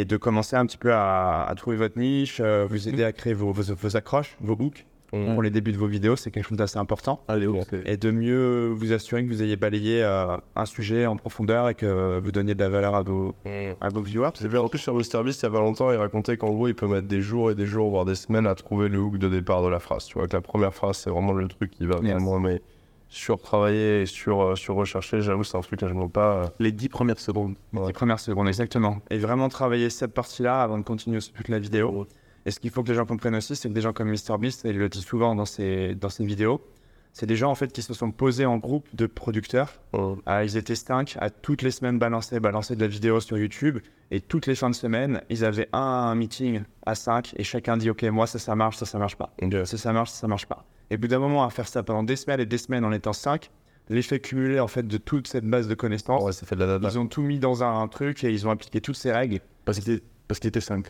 [0.00, 3.12] et de commencer un petit peu à, à trouver votre niche, euh, vous aider à
[3.12, 5.34] créer vos, vos, vos accroches, vos hooks Mhm.
[5.34, 7.22] pour les débuts de vos vidéos, c'est quelque chose d'assez important.
[7.28, 7.46] Allez.
[7.84, 11.74] Et de mieux vous assurer que vous ayez balayé euh, un sujet en profondeur et
[11.74, 13.34] que vous donniez de la valeur à vos,
[13.82, 14.30] à vos viewers.
[14.40, 16.66] J'ai vu en plus sur MrBeast il y a pas longtemps, il racontait qu'en gros
[16.66, 19.18] il peut mettre des jours et des jours, voire des semaines à trouver le hook
[19.18, 20.06] de départ de la phrase.
[20.06, 22.12] Tu vois que la première phrase c'est vraiment le truc qui va Yes.
[22.14, 22.62] vraiment mais
[23.12, 25.20] sur-travailler et sur, euh, sur-rechercher.
[25.20, 26.34] J'avoue, c'est un truc que je pas.
[26.44, 27.54] euh, Les 10 premières secondes.
[27.86, 29.00] Les premières secondes, exactement.
[29.10, 32.06] Et vraiment travailler cette partie-là avant de continuer sur toute la vidéo.
[32.46, 34.64] Et ce qu'il faut que les gens comprennent aussi, c'est que des gens comme MrBeast,
[34.64, 36.60] et il le dit souvent dans ses, dans ses vidéos,
[37.12, 39.74] c'est des gens en fait qui se sont posés en groupe de producteurs.
[39.94, 43.36] euh, Ah, ils étaient cinq à toutes les semaines balancer, balancer de la vidéo sur
[43.36, 43.78] YouTube.
[44.10, 47.90] Et toutes les fins de semaine, ils avaient un meeting à cinq et chacun dit
[47.90, 49.34] Ok, moi ça, ça marche, ça, ça marche pas.
[49.42, 49.54] ok.
[49.66, 50.64] Ça, ça marche, ça, ça marche pas.
[50.92, 52.92] Et au bout d'un moment, à faire ça pendant des semaines et des semaines en
[52.92, 53.50] étant cinq,
[53.88, 56.78] l'effet cumulé en fait de toute cette base de connaissances, Ouais, ça fait de la
[56.78, 56.88] data.
[56.92, 59.78] ils ont tout mis dans un, truc et ils ont appliqué toutes ces règles Parce
[59.80, 60.86] qu'il était, parce qu'il était 5.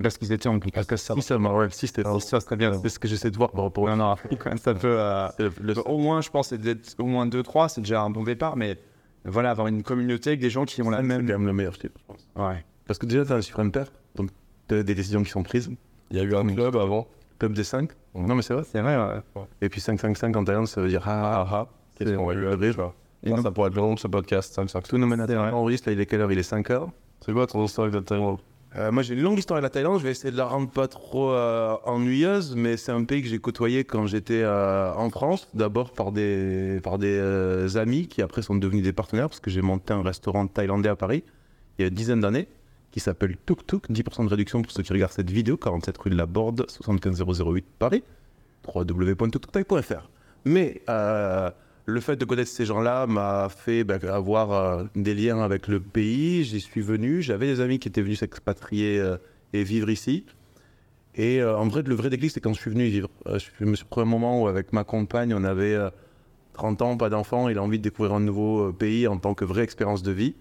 [0.00, 0.72] parce qu'ils étaient en groupe.
[0.72, 2.72] Parce que ça, ça, ouais, si c'était Ça serait bien.
[2.80, 3.88] C'est ce que j'essaie de voir par rapport au...
[3.90, 4.16] Non, non,
[4.56, 5.00] ça peut.
[5.00, 8.02] euh, C'est le- le- au moins, je pense, c'est d'être au moins 2-3, c'est déjà
[8.02, 8.78] un bon départ, mais
[9.24, 11.26] voilà, avoir une communauté avec des gens qui ont la c'est même.
[11.26, 12.28] quand même le meilleur type, je pense.
[12.36, 12.64] Ouais.
[12.86, 14.30] Parce que déjà, tu as un chiffre impair, donc
[14.68, 15.70] tu as des décisions qui sont prises.
[16.10, 17.08] Il y a eu un club avant.
[17.38, 17.90] Club des 5.
[18.14, 18.62] Non, mais c'est vrai.
[18.70, 19.42] C'est vrai, ouais.
[19.60, 21.66] Et puis 5-5-5 en Thaïlande, ça veut dire ah ah ah.
[21.96, 22.94] Qu'est-ce qu'on va lui vois
[23.26, 24.54] Ça, ça pourrait être de ce podcast.
[24.54, 24.88] 5, 5.
[24.88, 25.50] Tout C'est managers vrai.
[25.50, 26.32] enregistre, là, il est quelle heure?
[26.32, 26.90] Il est 5 heures.
[27.20, 28.38] C'est quoi ton histoire avec la Thaïlande?
[28.76, 29.98] Euh, moi, j'ai une longue histoire avec la Thaïlande.
[30.00, 33.28] Je vais essayer de la rendre pas trop euh, ennuyeuse, mais c'est un pays que
[33.28, 35.48] j'ai côtoyé quand j'étais euh, en France.
[35.54, 39.62] D'abord par des, par des amis qui après sont devenus des partenaires parce que j'ai
[39.62, 41.22] monté un restaurant thaïlandais à Paris
[41.78, 42.48] il y a une dizaine d'années
[42.94, 43.90] qui s'appelle Tuk Tuk.
[43.90, 45.56] 10% de réduction pour ceux qui regardent cette vidéo.
[45.56, 48.04] 47 rue de la Borde, 75008 Paris.
[48.72, 50.08] www.tuktukthai.fr.
[50.44, 51.50] Mais euh,
[51.86, 55.80] le fait de connaître ces gens-là m'a fait ben, avoir euh, des liens avec le
[55.80, 56.44] pays.
[56.44, 57.20] J'y suis venu.
[57.20, 59.16] J'avais des amis qui étaient venus s'expatrier euh,
[59.52, 60.24] et vivre ici.
[61.16, 63.08] Et en vrai, le vrai déclic, c'est quand je suis venu y vivre.
[63.26, 65.90] Je me suis pris un moment où, avec ma compagne, on avait euh,
[66.52, 69.44] 30 ans, pas d'enfant, il a envie de découvrir un nouveau pays en tant que
[69.44, 70.36] vraie expérience de vie.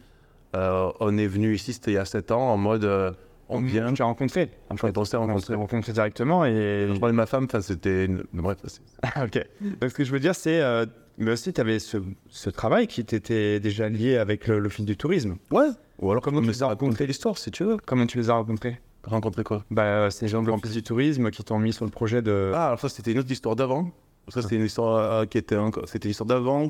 [0.55, 3.11] Euh, on est venu ici, c'était il y a 7 ans, en mode euh,
[3.49, 3.91] on vient.
[3.93, 4.87] Tu as rencontré On s'est
[5.17, 5.41] On rencontrés.
[5.47, 6.87] s'est rencontré directement et.
[6.93, 8.05] Je parlais de ma femme, enfin, c'était.
[8.05, 8.81] une- Bref, c'est-
[9.23, 9.45] ok.
[9.81, 10.61] Donc, ce que je veux dire, c'est.
[10.61, 10.85] euh,
[11.17, 11.97] mais aussi, tu avais ce,
[12.29, 15.35] ce travail qui t'était déjà lié avec le- l'Office du tourisme.
[15.51, 15.67] Ouais.
[15.99, 17.77] Ou alors, Comment tu les as raconter l'histoire, si tu veux.
[17.85, 18.79] Comment tu les as rencontrés?
[19.05, 19.63] Rencontrer quoi?
[19.69, 22.51] Bah, euh, Ces gens de l'Office du tourisme qui t'ont mis sur le projet de.
[22.55, 23.91] Ah, alors ça, c'était une autre histoire d'avant.
[24.29, 25.87] Ça, c'était une histoire euh, qui était encore.
[25.87, 26.69] C'était une histoire d'avant.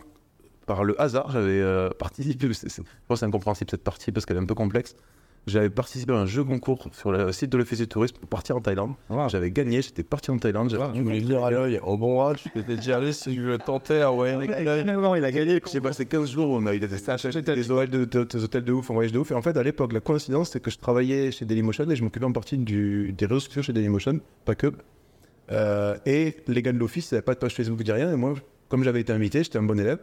[0.66, 2.48] Par le hasard, j'avais euh, participé.
[2.48, 4.96] Je pense c'est incompréhensible cette partie parce qu'elle est un peu complexe.
[5.46, 8.56] J'avais participé à un jeu concours sur le site de l'Office du tourisme pour partir
[8.56, 8.94] en Thaïlande.
[9.10, 9.28] Wow.
[9.28, 10.70] J'avais gagné, j'étais parti en Thaïlande.
[10.94, 14.00] Tu voulais venir à l'œil en bon rad, tu t'étais déjà allé si je tentais
[14.00, 14.38] à ouais.
[14.80, 15.62] Finalement, il a gagné.
[15.70, 18.72] J'ai passé 15 jours on a eu des des hôtels de, de- des hôtels de
[18.72, 19.32] ouf, en voyage de ouf.
[19.32, 22.04] Et en fait, à l'époque, la coïncidence, c'est que je travaillais chez Dailymotion et je
[22.06, 24.72] m'occupais en partie du, des réseaux sociaux chez Dailymotion, pas que.
[25.52, 28.14] Euh, et les gars de l'office, n'avaient pas de page Facebook, ni rien.
[28.14, 28.34] Et moi,
[28.70, 30.00] comme j'avais été invité, j'étais un bon élève,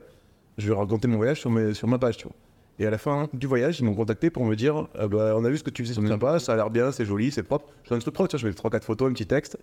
[0.61, 2.37] je leur racontais mon voyage sur, mes- sur ma page, tu vois.
[2.79, 5.45] Et à la fin du voyage, ils m'ont contacté pour me dire Ah bah, On
[5.45, 7.43] a vu ce que tu faisais, c'est sympa, ça a l'air bien, c'est joli, c'est
[7.43, 7.67] propre.
[7.85, 9.59] Je donne un truc propre, tu vois, je mets 3-4 photos, un petit texte.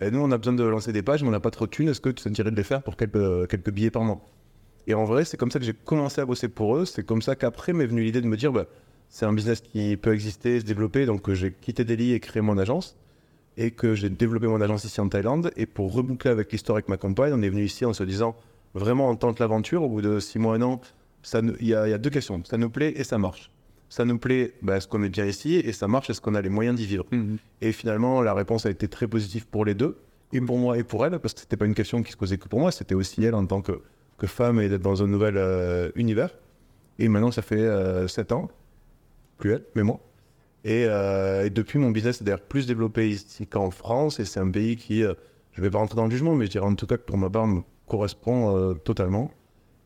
[0.00, 1.70] Et nous, on a besoin de lancer des pages, mais on n'a pas trop de
[1.70, 1.88] thunes.
[1.88, 4.20] Est-ce que tu sentirais de les faire pour quelques, quelques billets par mois?
[4.86, 6.84] Et en vrai, c'est comme ça que j'ai commencé à bosser pour eux.
[6.84, 8.66] C'est comme ça qu'après m'est venue l'idée de me dire bah,
[9.08, 11.04] c'est un business qui peut exister, se développer.
[11.06, 12.96] Donc euh, j'ai quitté Delhi et créé mon agence.
[13.56, 15.50] Et que j'ai développé mon agence ici en Thaïlande.
[15.56, 18.36] Et pour reboucler avec l'histoire avec ma compagne, on est venu ici en se disant
[18.74, 19.82] vraiment on tente l'aventure.
[19.82, 20.80] Au bout de 6 mois, un an,
[21.60, 22.42] il y, a il y a deux questions.
[22.44, 23.50] Ça nous plaît et ça marche.
[23.88, 26.40] Ça nous plaît, bah, est-ce qu'on est bien ici Et ça marche, est-ce qu'on a
[26.40, 27.06] les moyens d'y vivre?
[27.10, 27.38] Mhm.
[27.60, 29.98] et finalement, la réponse a été très positive pour les deux,
[30.32, 32.38] et pour moi et pour elle, parce que c'était pas une question qui se posait
[32.38, 33.82] que pour moi, c'était aussi elle en tant que,
[34.16, 36.30] que femme et d'être dans un nouvel euh, univers.
[37.00, 37.66] Et maintenant, ça fait
[38.06, 38.48] 7 ans,
[39.38, 39.98] plus elle, mais moi.
[40.64, 44.40] Et, euh, et depuis, mon business est d'ailleurs plus développé ici qu'en France, et c'est
[44.40, 45.14] un pays qui, euh,
[45.52, 47.16] je vais pas rentrer dans le jugement, mais je dirais en tout cas que pour
[47.16, 47.48] ma part,
[47.90, 49.30] correspond euh, totalement,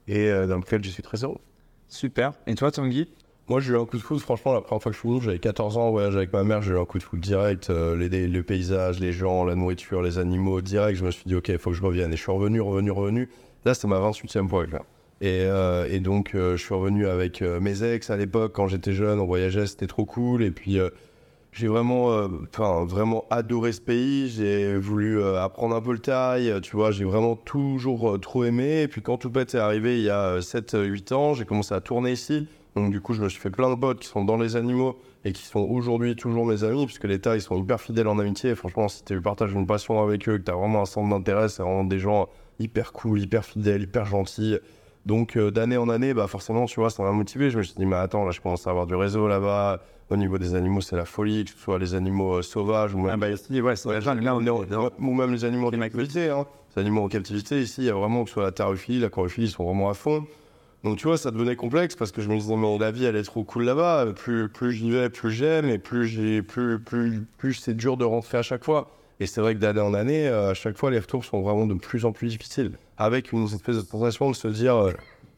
[0.06, 1.40] et euh, dans lequel je suis très heureux.
[1.88, 2.32] Super.
[2.46, 3.08] Et toi, Tanguy?
[3.48, 5.20] Moi, j'ai eu un coup de foudre, franchement, la première fois que je suis venu,
[5.20, 7.94] j'avais 14 ans, voyage avec ma mère, j'ai eu un coup de foudre direct, euh,
[7.96, 11.34] les, les, le paysage, les gens, la nourriture, les animaux, direct, je me suis dit,
[11.34, 12.12] ok, il faut que je revienne.
[12.12, 13.28] Et je suis revenu, revenu, revenu.
[13.64, 14.82] Là, c'est ma 28e fois, là.
[15.20, 18.66] Et, euh, et donc, euh, je suis revenu avec euh, mes ex à l'époque, quand
[18.66, 20.42] j'étais jeune, on voyageait, c'était trop cool.
[20.42, 20.90] Et puis, euh,
[21.54, 22.28] j'ai vraiment, euh,
[22.84, 24.28] vraiment adoré ce pays.
[24.28, 26.90] J'ai voulu euh, apprendre un peu le thaï, euh, tu vois.
[26.90, 28.82] J'ai vraiment toujours euh, trop aimé.
[28.82, 32.10] Et puis, quand tout est arrivé il y a 7-8 ans, j'ai commencé à tourner
[32.10, 32.48] ici.
[32.74, 34.98] Donc, du coup, je me suis fait plein de potes qui sont dans les animaux
[35.24, 38.56] et qui sont aujourd'hui toujours mes amis, puisque les Thaïs sont hyper fidèles en amitié.
[38.56, 41.48] Franchement, si tu partages une passion avec eux, que tu as vraiment un centre d'intérêt,
[41.48, 42.28] c'est vraiment des gens
[42.58, 44.58] hyper cool, hyper fidèles, hyper gentils.
[45.06, 47.48] Donc, d'année en année, bah, forcément, tu vois, ça m'a motivé.
[47.50, 49.80] Je me suis dit, mais attends, là, je commence à avoir du réseau là-bas.
[50.10, 52.98] Au niveau des animaux, c'est la folie, que ce soit les animaux euh, sauvages ou
[52.98, 55.44] même Ah bah ici, ouais, c'est Ouais, là, là, on est en- ou même les
[55.44, 56.28] animaux en captivité.
[56.28, 56.46] Hein.
[56.76, 59.08] Les animaux en captivité, ici, il y a vraiment que ce soit la thérophilie, la
[59.08, 60.26] chorophilie, ils sont vraiment à fond.
[60.82, 63.16] Donc tu vois, ça devenait complexe parce que je me disais, mais la vie, elle
[63.16, 64.06] est trop cool là-bas.
[64.14, 68.04] Plus, plus j'y vais, plus j'aime, et plus, j'ai, plus, plus, plus c'est dur de
[68.04, 68.90] rentrer à chaque fois.
[69.20, 71.66] Et c'est vrai que d'année en année, euh, à chaque fois, les retours sont vraiment
[71.66, 72.72] de plus en plus difficiles.
[72.98, 74.92] Avec une espèce de sensation de se dire, euh,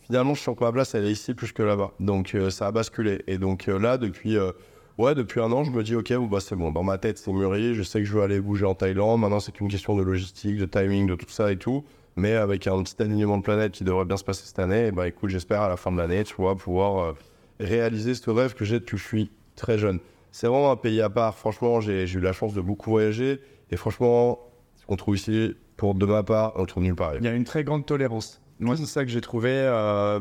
[0.07, 1.93] finalement, je sens que ma place, elle est ici plus que là-bas.
[2.01, 3.23] Donc euh, ça a basculé.
[3.27, 4.53] Et donc euh, là, depuis, euh,
[4.99, 6.71] ouais, depuis un an, je me dis, ok, bah, c'est bon.
[6.71, 7.75] Dans ma tête, c'est mûri.
[7.75, 9.21] Je sais que je veux aller bouger en Thaïlande.
[9.21, 11.85] Maintenant, c'est qu'une question de logistique, de timing, de tout ça et tout.
[12.17, 15.07] Mais avec un petit alignement de planète qui devrait bien se passer cette année, bah
[15.07, 17.15] écoute, j'espère à la fin de l'année, tu vois, pouvoir
[17.61, 19.99] réaliser ce rêve que j'ai depuis que je suis très jeune.
[20.31, 21.35] C'est vraiment un pays à part.
[21.37, 23.41] Franchement, j'ai eu la chance de beaucoup voyager.
[23.71, 24.39] Et franchement,
[24.77, 27.17] ce qu'on trouve ici, pour de ma part, on trouve nulle part.
[27.17, 28.41] Il y a une très grande tolérance.
[28.61, 29.51] Moi, c'est ça que j'ai trouvé.
[29.53, 30.21] euh,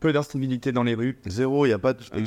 [0.00, 1.18] peu d'incivilité dans les rues.
[1.26, 2.00] Zéro, il n'y a pas de.
[2.14, 2.20] Euh,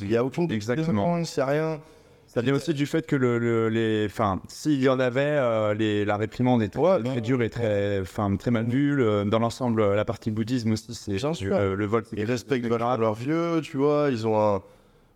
[0.00, 0.50] Il n'y a aucune.
[0.50, 1.18] exactement.
[1.18, 1.80] Il rien.
[2.26, 5.74] Ça vient aussi du fait que le, le- les, enfin, s'il y en avait, euh,
[5.74, 7.20] les, la réprimande est très, Ouais, très non.
[7.20, 8.96] dure et très, enfin, très mal vue.
[8.96, 11.18] Le- dans l'ensemble, la partie bouddhisme aussi, c'est
[11.52, 12.02] euh, le vol.
[12.16, 14.08] Ils respectent leurs vieux, tu vois.
[14.10, 14.62] Ils ont un.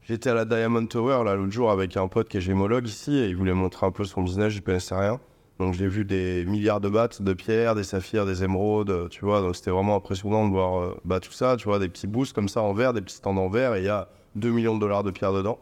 [0.03, 3.17] J'étais à la Diamond Tower là l'autre jour avec un pote qui est gémologue ici
[3.19, 5.19] et il voulait montrer un peu son business, je connaissais rien.
[5.59, 9.41] Donc j'ai vu des milliards de bahts, de pierres, des saphirs, des émeraudes, tu vois.
[9.41, 12.33] Donc c'était vraiment impressionnant de voir euh, bah, tout ça, tu vois, des petits boosts
[12.33, 14.77] comme ça en verre, des petits stands en verre et il y a 2 millions
[14.77, 15.59] de dollars de pierres dedans.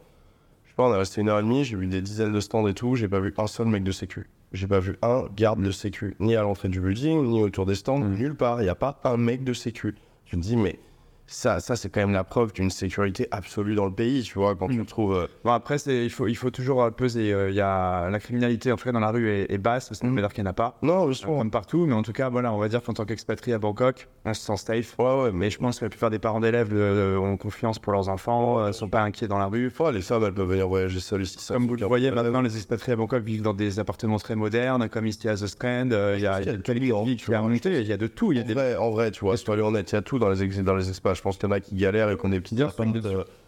[0.65, 2.41] Je sais pas, on est resté une heure et demie, j'ai vu des dizaines de
[2.41, 4.29] stands et tout, j'ai pas vu un seul mec de sécu.
[4.53, 7.75] J'ai pas vu un garde de sécu, ni à l'entrée du building, ni autour des
[7.75, 8.15] stands, Mm.
[8.15, 8.61] nulle part.
[8.61, 9.95] Il n'y a pas un mec de sécu.
[10.27, 10.79] Je me dis, mais
[11.27, 14.55] ça, ça c'est quand même la preuve d'une sécurité absolue dans le pays, tu vois,
[14.55, 14.87] quand tu Mm.
[14.87, 15.15] trouves.
[15.17, 17.33] euh, Bon, après, il faut, il faut toujours euh, peser.
[17.33, 19.93] euh, y a la criminalité, en tout cas, dans la rue est, est basse.
[19.93, 20.15] Ça ne Mm.
[20.17, 20.79] veut dire qu'il n'y en a pas.
[20.83, 21.35] Non, On justement.
[21.37, 24.09] prend partout, mais en tout cas, voilà, on va dire qu'en tant qu'expatrié à Bangkok,
[24.25, 24.95] on se sent safe.
[24.99, 27.93] Ouais, ouais, mais je pense que la plupart des parents d'élèves euh, ont confiance pour
[27.93, 29.71] leurs enfants, ne sont pas inquiets dans la rue.
[29.71, 31.39] fois, les femmes, elles peuvent venir voyager seules ici.
[31.49, 34.89] Comme vous le voyez maintenant, les expatriés à Bangkok vivent dans des appartements très modernes,
[34.89, 35.91] comme ici à The Strand.
[35.93, 38.33] euh, Il y a, il y a de tout.
[38.33, 40.19] Il y a En des en vrai, tu vois, soyons honnêtes, il y a tout
[40.19, 41.16] dans les, ex- dans les espaces.
[41.17, 42.57] Je pense qu'il y en a qui galèrent et qu'on est petits.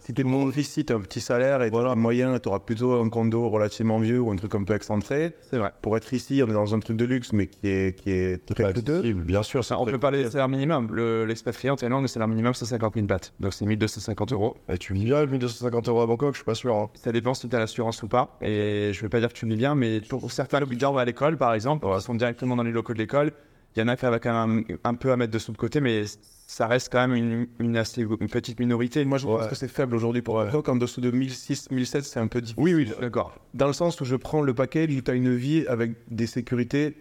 [0.01, 2.61] Si tout le monde ici, tu as un petit salaire et voilà, moyen, tu auras
[2.61, 5.35] plutôt un condo relativement vieux ou un truc un peu excentré.
[5.51, 5.71] C'est vrai.
[5.83, 8.43] Pour être ici, on est dans un truc de luxe, mais qui est, qui est
[8.47, 9.03] très coûteux.
[9.12, 10.89] Bien sûr, c'est On peut parler des salaires minimum.
[10.93, 13.19] Le- L'expatrié en Thaïlande, le salaire minimum, c'est 50 000 bahts.
[13.39, 14.57] Donc c'est 1250 euros.
[14.73, 16.75] Et tu vis bien avec 1250 euros à Bangkok, je suis pas sûr.
[16.75, 16.89] Hein.
[16.95, 18.39] Ça dépend si tu as l'assurance ou pas.
[18.41, 21.37] Et je vais pas dire que tu vis bien, mais pour certains étudiants à l'école,
[21.37, 23.33] par exemple, ils sont directement dans les locaux de l'école.
[23.79, 25.57] Il y en a qui avaient quand même un, un peu à mettre de de
[25.57, 26.03] côté, mais
[26.49, 29.05] ça reste quand même une, une assez une petite minorité.
[29.05, 29.49] Moi, je pense Ouais.
[29.49, 30.68] que c'est faible aujourd'hui pour Bangkok.
[30.68, 32.62] En dessous de 1006, 1007, c'est un peu difficile.
[32.62, 33.35] Oui, oui, d'accord.
[33.55, 36.26] Dans le sens où je prends le package où tu as une vie avec des
[36.26, 36.97] sécurités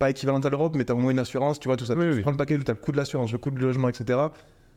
[0.00, 1.94] pas équivalentes à l'Europe, mais tu as au moins une assurance, tu vois, tout ça.
[1.94, 2.20] Oui, je oui.
[2.22, 4.18] prends le package où tu as le coût de l'assurance, le coût du logement, etc.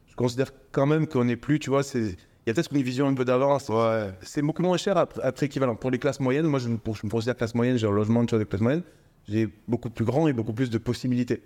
[0.10, 2.02] Je considère quand même qu'on n'est plus, tu vois, c'est.
[2.46, 3.70] Il y a peut-être une vision un peu d'avance.
[3.70, 4.10] Ouais.
[4.22, 5.76] C'est beaucoup moins cher être équivalent.
[5.76, 7.92] Pour les classes moyennes, moi je, me- pour- je me considère classe moyenne, j'ai un
[7.92, 8.82] logement tu vois, de classe moyenne,
[9.28, 11.42] j'ai beaucoup plus grand et beaucoup plus de possibilités.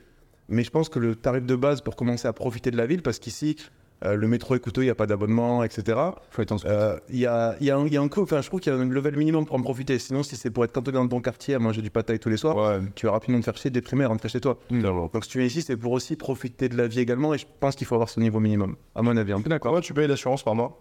[0.49, 3.01] Mais je pense que le tarif de base pour commencer à profiter de la ville,
[3.01, 3.55] parce qu'ici,
[4.03, 5.97] euh, le métro est coûteux, il n'y a pas d'abonnement, etc.
[6.29, 6.57] Faut être en.
[6.65, 8.71] Euh, Il y, a, y, a un- y a un coût, enfin je trouve qu'il
[8.71, 9.97] y a un level minimum pour en profiter.
[9.97, 12.37] Sinon, si c'est pour être cantonné dans ton quartier à manger du pâté tous les
[12.37, 14.59] soirs, Ouais, tu vas rapidement te faire chier, déprimer rentrer chez toi.
[14.69, 15.09] totalement.
[15.11, 17.45] Donc si tu es ici, c'est pour aussi profiter de la vie également, et je
[17.59, 19.33] pense qu'il faut avoir ce niveau minimum, à mon avis.
[19.45, 19.79] D'accord.
[19.81, 20.79] Tu payes l'assurance par mois?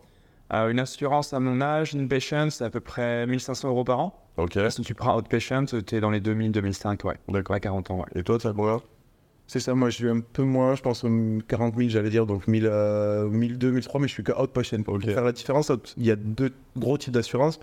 [0.55, 3.99] Euh, une assurance à mon âge, une patient, c'est à peu près 1500 euros par
[3.99, 4.29] an.
[4.37, 4.57] Ok.
[4.71, 7.17] Si tu prends outpatient, tu es dans les 2000, 2005, ouais.
[7.29, 7.57] D'accord.
[7.57, 8.05] À 40 ans, ouais.
[8.15, 8.81] Et toi, tu as combien
[9.47, 12.25] C'est ça, moi je suis un peu moins, je pense hum, 40 000, j'allais dire,
[12.27, 14.83] donc 1000, euh, 1002, 1003, mais je suis que outpatient.
[14.83, 15.05] Pour Ok.
[15.07, 17.59] faire la différence, out- il y a deux gros types d'assurance.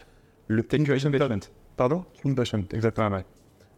[0.47, 1.39] Le Inpatient, patient.
[1.77, 2.03] Pardon?
[2.25, 3.07] Inpatient, exactement.
[3.09, 3.25] Ouais, ouais.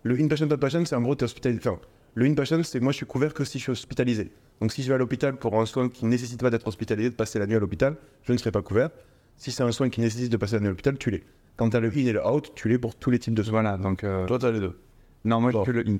[0.03, 1.61] Le inpatient, outpatient, c'est en gros, tu es hospitalisé.
[1.67, 1.79] Enfin,
[2.15, 4.31] le inpatient, c'est moi je suis couvert que si je suis hospitalisé.
[4.63, 7.09] Donc si je vais à l'hôpital pour un soin qui ne nécessite pas d'être hospitalisé,
[7.09, 8.91] de passer la nuit à l'hôpital, je ne serai pas couvert.
[9.35, 11.25] Si c'est un soin qui nécessite de passer la nuit à l'hôpital, tu l'es.
[11.57, 13.43] Quand tu as le in et le out, tu l'es pour tous les types de
[13.43, 13.51] soins.
[13.61, 14.05] Voilà, donc.
[14.05, 14.79] euh, Toi, tu as les deux.
[15.25, 15.65] Non, moi, j'ai Bon.
[15.65, 15.97] que le in.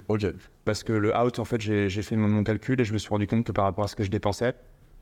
[0.64, 2.98] Parce que le out, en fait, j'ai j'ai fait mon, mon calcul et je me
[3.00, 4.54] suis rendu compte que par rapport à ce que je dépensais,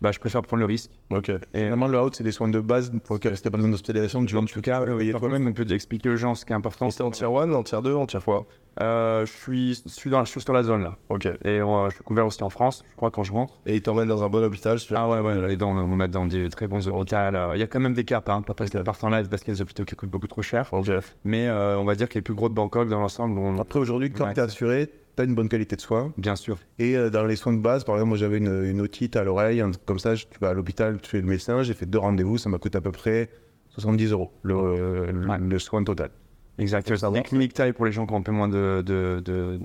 [0.01, 0.89] bah, je préfère prendre le risque.
[1.11, 1.29] Ok.
[1.29, 4.25] Et Finalement, le out, c'est des soins de base pour lesquels a pas besoin d'hospitalisation.
[4.25, 6.89] Tu en tout cas, euh, toi-même, on peut expliquer aux gens ce qui est important.
[6.89, 8.45] C'est en tier 1, en tier 2, en tier quoi
[8.81, 10.95] Euh, je, suis, je, suis dans, je suis sur la zone là.
[11.09, 11.25] Ok.
[11.25, 13.59] Et euh, je suis couvert aussi en France, je crois, quand je rentre.
[13.65, 14.95] Et ils t'emmènent dans un bon hôpital, veux.
[14.97, 17.15] Ah ouais, ouais, les dents, on met dans des très bons hôpitaux.
[17.15, 19.27] Euh, Il y a quand même des caps, hein, pas parce qu'ils partent en live,
[19.29, 20.67] parce qu'il y a des hôpitaux qui coûtent beaucoup trop cher.
[20.71, 20.89] Ok.
[21.25, 23.59] Mais euh, on va dire que les plus gros de Bangkok dans l'ensemble, on...
[23.59, 24.33] Après, aujourd'hui, quand Ouais.
[24.33, 26.14] tu es assuré, tu as une bonne qualité de soins.
[26.18, 26.57] bien sûr.
[26.80, 29.24] Et euh, dans les soins de base, par exemple, moi j'avais une, une otite à
[29.24, 31.99] l'oreille, comme ça, je- tu vas à l'hôpital, tu fais le médecin, j'ai fait deux
[31.99, 33.30] rendez-vous, ça m'a coûté à peu près
[33.70, 35.38] 70 euros le, le- Ouais.
[35.39, 36.12] le soin total.
[36.57, 37.22] Exactement.
[37.24, 39.59] Cliniques taille pour les gens qui ont un peu moins de, de, de,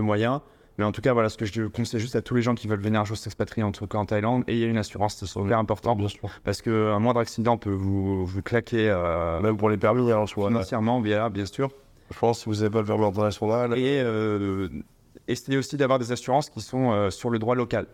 [0.00, 0.40] moyens.
[0.78, 2.66] Mais en tout cas, voilà, ce que je conseille juste à tous les gens qui
[2.66, 5.58] veulent venir un jour s'expatrier en tout cas en Thaïlande, ayez une assurance, c'est super
[5.58, 5.94] important.
[5.94, 6.30] Bien sûr.
[6.44, 10.26] Parce qu'un moindre accident peut vous, vous claquer euh, Même pour les permis, vois.
[10.48, 11.70] financièrement, via, bien sûr.
[12.12, 13.78] Je pense si vous n'avez pas le permis international.
[13.78, 14.68] Et euh,
[15.28, 17.86] essayez aussi d'avoir des assurances qui sont euh, sur le droit local.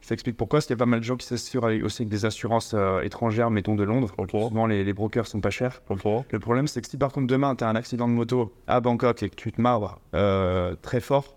[0.00, 2.08] Je t'explique pourquoi, parce qu'il y a pas mal de gens qui s'assurent aussi avec
[2.08, 4.12] des assurances euh, étrangères, mettons de Londres.
[4.18, 4.30] Ok.
[4.30, 5.82] Souvent, les, les brokers sont pas chers.
[5.88, 6.04] Ok.
[6.30, 8.80] Le problème, c'est que si par contre demain, tu as un accident de moto à
[8.80, 11.35] Bangkok et que tu te marres euh, très fort,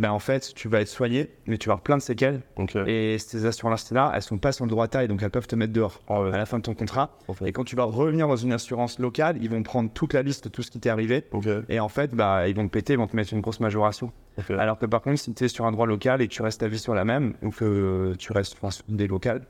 [0.00, 2.40] ben en fait, tu vas être soigné, mais tu vas avoir plein de séquelles.
[2.86, 5.72] Et ces assurances-là, elles sont pas sur le droit taille, donc elles peuvent te mettre
[5.72, 6.32] dehors Ah ouais.
[6.32, 7.18] à la fin de ton contrat.
[7.44, 10.44] Et quand tu vas revenir dans une assurance locale, ils vont prendre toute la liste
[10.44, 11.24] de tout ce qui t'est arrivé.
[11.68, 14.10] Et en fait, bah, ils vont te péter, ils vont te mettre une grosse majoration.
[14.58, 16.60] Alors que par contre, si tu es sur un droit local et que tu restes
[16.60, 19.42] ta vie sur la même, ou que tu restes enfin, sur des locales,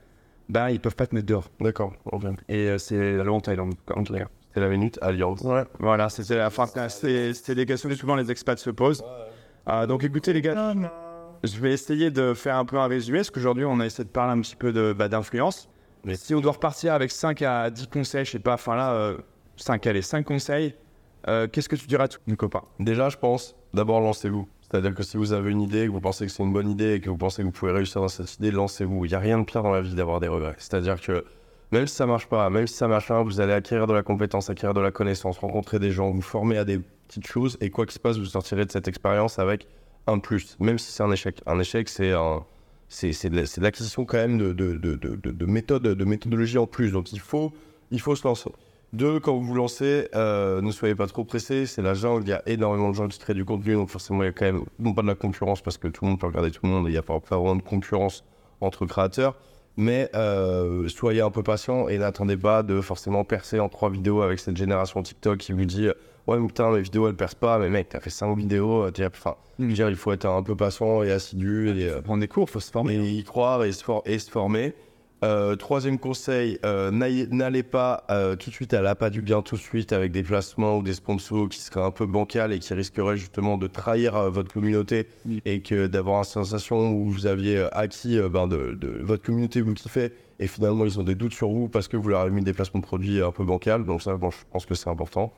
[0.49, 1.49] bah, ils peuvent pas te mettre dehors.
[1.61, 1.93] D'accord.
[2.05, 2.23] Ok.
[2.49, 3.73] Et euh, c'est la loi en Thaïlande.
[3.95, 4.27] en tout cas.
[4.49, 5.39] C'était la minute Alliance.
[5.43, 5.63] Ouais.
[5.79, 6.65] Voilà, c'était la fin.
[6.89, 9.01] c'est- C'était des questions que souvent les expats se posent.
[9.73, 10.73] Ah, donc écoutez les gars,
[11.45, 14.09] je vais essayer de faire un peu un résumé, parce qu'aujourd'hui on a essayé de
[14.09, 15.69] parler un petit peu de, bah, d'influence.
[16.03, 18.91] Mais si on doit repartir avec 5 à 10 conseils, je sais pas, enfin là,
[18.91, 19.17] euh,
[19.55, 20.75] 5, allez, 5 conseils,
[21.29, 22.63] euh, qu'est-ce que tu dirais à tous nos copains?
[22.81, 24.45] Déjà, je pense, d'abord lancez-vous.
[24.59, 26.95] C'est-à-dire que si vous avez une idée, que vous pensez que c'est une bonne idée
[26.95, 29.05] et que vous pensez que vous pouvez réussir dans cette idée, lancez-vous.
[29.05, 30.55] Il n'y a rien de pire dans la vie d'avoir des regrets.
[30.57, 31.23] C'est-à-dire que
[31.71, 34.03] même si ça marche pas, même si ça marche pas, vous allez acquérir de la
[34.03, 37.69] compétence, acquérir de la connaissance, rencontrer des gens, vous former à des petites choses et
[37.69, 39.67] quoi qu'il se passe, vous sortirez de cette expérience avec
[40.07, 41.41] un plus, même si c'est un échec.
[41.45, 42.43] Un échec, c'est un.
[43.01, 46.91] De l'acquisition quand même de, de, de, de, de- de méthodes, de méthodologie en plus.
[46.91, 47.53] Donc il faut,
[47.89, 48.49] il faut se lancer.
[48.91, 51.65] Deux, quand vous vous lancez, euh, ne soyez pas trop pressés.
[51.65, 52.23] C'est la jungle.
[52.25, 53.75] Il y a énormément de gens qui créent du contenu.
[53.75, 56.03] Donc, forcément, il y a quand même, non pas de la concurrence, parce que tout
[56.03, 58.25] le monde peut regarder tout le monde il n'y a pas vraiment de concurrence
[58.59, 59.37] entre créateurs.
[59.77, 64.21] Mais euh, soyez un peu patient et n'attendez pas de forcément percer en trois vidéos
[64.21, 65.87] avec cette génération TikTok qui vous dit
[66.27, 67.57] Ouais, mais putain, mes vidéos elles percent pas.
[67.57, 68.83] Mais mec, t'as fait cinq vidéos.
[68.83, 72.27] euh, Enfin, dire, il faut être un peu patient et assidu et, euh, Prendre des
[72.27, 72.95] cours, faut se former.
[72.95, 74.73] et y croire et se, for- et se former.
[75.23, 79.55] Euh, troisième conseil, euh, n'allez pas euh, tout de suite à l'appât du bien tout
[79.55, 82.73] de suite avec des placements ou des sponsors qui seraient un peu bancals et qui
[82.73, 85.07] risqueraient justement de trahir votre communauté
[85.45, 89.75] et que d'avoir une sensation où vous aviez acquis ben, de, de votre communauté vous
[89.75, 92.41] kiffez et finalement ils ont des doutes sur vous parce que vous leur avez mis
[92.41, 93.85] des placements de produits un peu bancals.
[93.85, 95.31] Donc ça, bon, je pense que c'est important.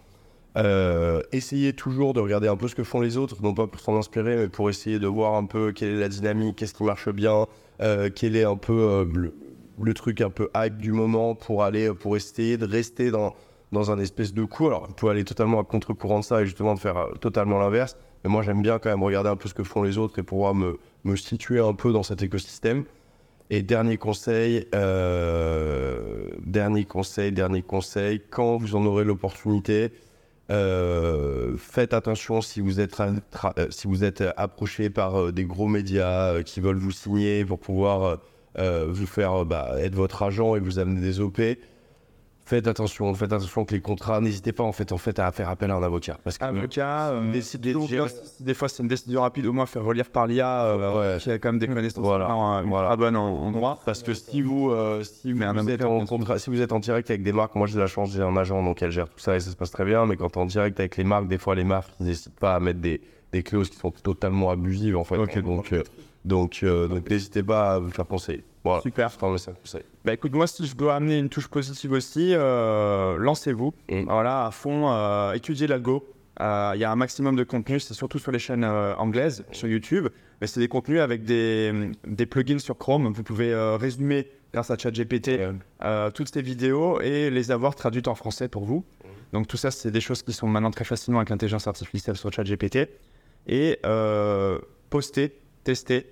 [1.33, 3.97] Essayez toujours de regarder un peu ce que font les autres, non pas pour s'en
[3.97, 7.09] inspirer, mais pour essayer de voir un peu quelle est la dynamique, qu'est-ce qui marche
[7.09, 7.47] bien,
[7.79, 9.33] quel est un peu le,
[9.81, 13.33] le truc un peu hype du moment pour aller, pour essayer de rester dans,
[13.73, 14.67] dans un espèce de coup.
[14.67, 17.59] Alors, vous pouvez aller totalement à contre-courant de ça et justement de faire euh, totalement
[17.59, 17.97] l'inverse.
[18.23, 20.23] Mais moi, j'aime bien quand même regarder un peu ce que font les autres et
[20.23, 22.85] pouvoir me, me situer un peu dans cet écosystème.
[23.49, 29.91] Et dernier conseil, euh, dernier conseil, dernier conseil, quand vous en aurez l'opportunité,
[30.49, 33.01] euh, faites attention si vous êtes,
[33.69, 38.19] si vous êtes approché par des gros médias qui veulent vous signer pour pouvoir
[38.57, 41.41] euh, euh, vous faire euh, bah, être votre agent et vous amener des OP.
[42.45, 45.47] Faites attention, faites attention que les contrats, n'hésitez pas en fait, en fait à faire
[45.47, 46.17] appel à un avocat.
[46.25, 48.09] Parce que Avocat, euh, Décider de donc, gérer-
[48.41, 51.19] des fois c'est une décision rapide, au moins faire relire par l'IA, euh, Ouais.
[51.21, 52.25] qui a quand même des connaissances Voilà.
[52.29, 52.97] euh, Voilà.
[52.97, 53.79] bonnes en, en droit.
[53.85, 56.05] Parce que si vous, euh, si vous êtes en bien sûr.
[56.09, 58.21] contrat, si vous êtes en direct avec des marques, moi j'ai de la chance, j'ai
[58.21, 60.05] un agent donc elle gère tout ça et ça se passe très bien.
[60.05, 62.59] Mais quand en direct avec les marques, des fois les marques ils n'hésitent pas à
[62.59, 62.99] mettre des,
[63.31, 65.15] des clauses qui sont totalement abusives en fait.
[65.41, 65.81] Donc euh,
[66.25, 68.43] donc euh, donc n'hésitez pas à vous faire conseiller.
[68.63, 68.81] Voilà.
[68.81, 69.11] Super.
[70.05, 73.73] Bah écoute, moi si je dois amener une touche positive aussi, euh, lancez-vous.
[73.89, 74.03] Mm.
[74.03, 76.07] Voilà, à fond, euh, étudiez l'algo.
[76.39, 79.67] Euh, Il y a un maximum de contenu, c'est surtout sur les chaînes anglaises, sur
[79.67, 80.07] YouTube.
[80.39, 83.11] Mais c'est des contenus avec des, des plugins sur Chrome.
[83.13, 85.39] Vous pouvez résumer grâce à ChatGPT
[86.13, 88.83] toutes ces vidéos et les avoir traduites en français pour vous.
[89.31, 92.33] Donc tout ça, c'est des choses qui sont maintenant très facilement avec l'intelligence artificielle sur
[92.33, 92.89] ChatGPT.
[93.47, 93.79] Et
[94.89, 96.07] postez, testez,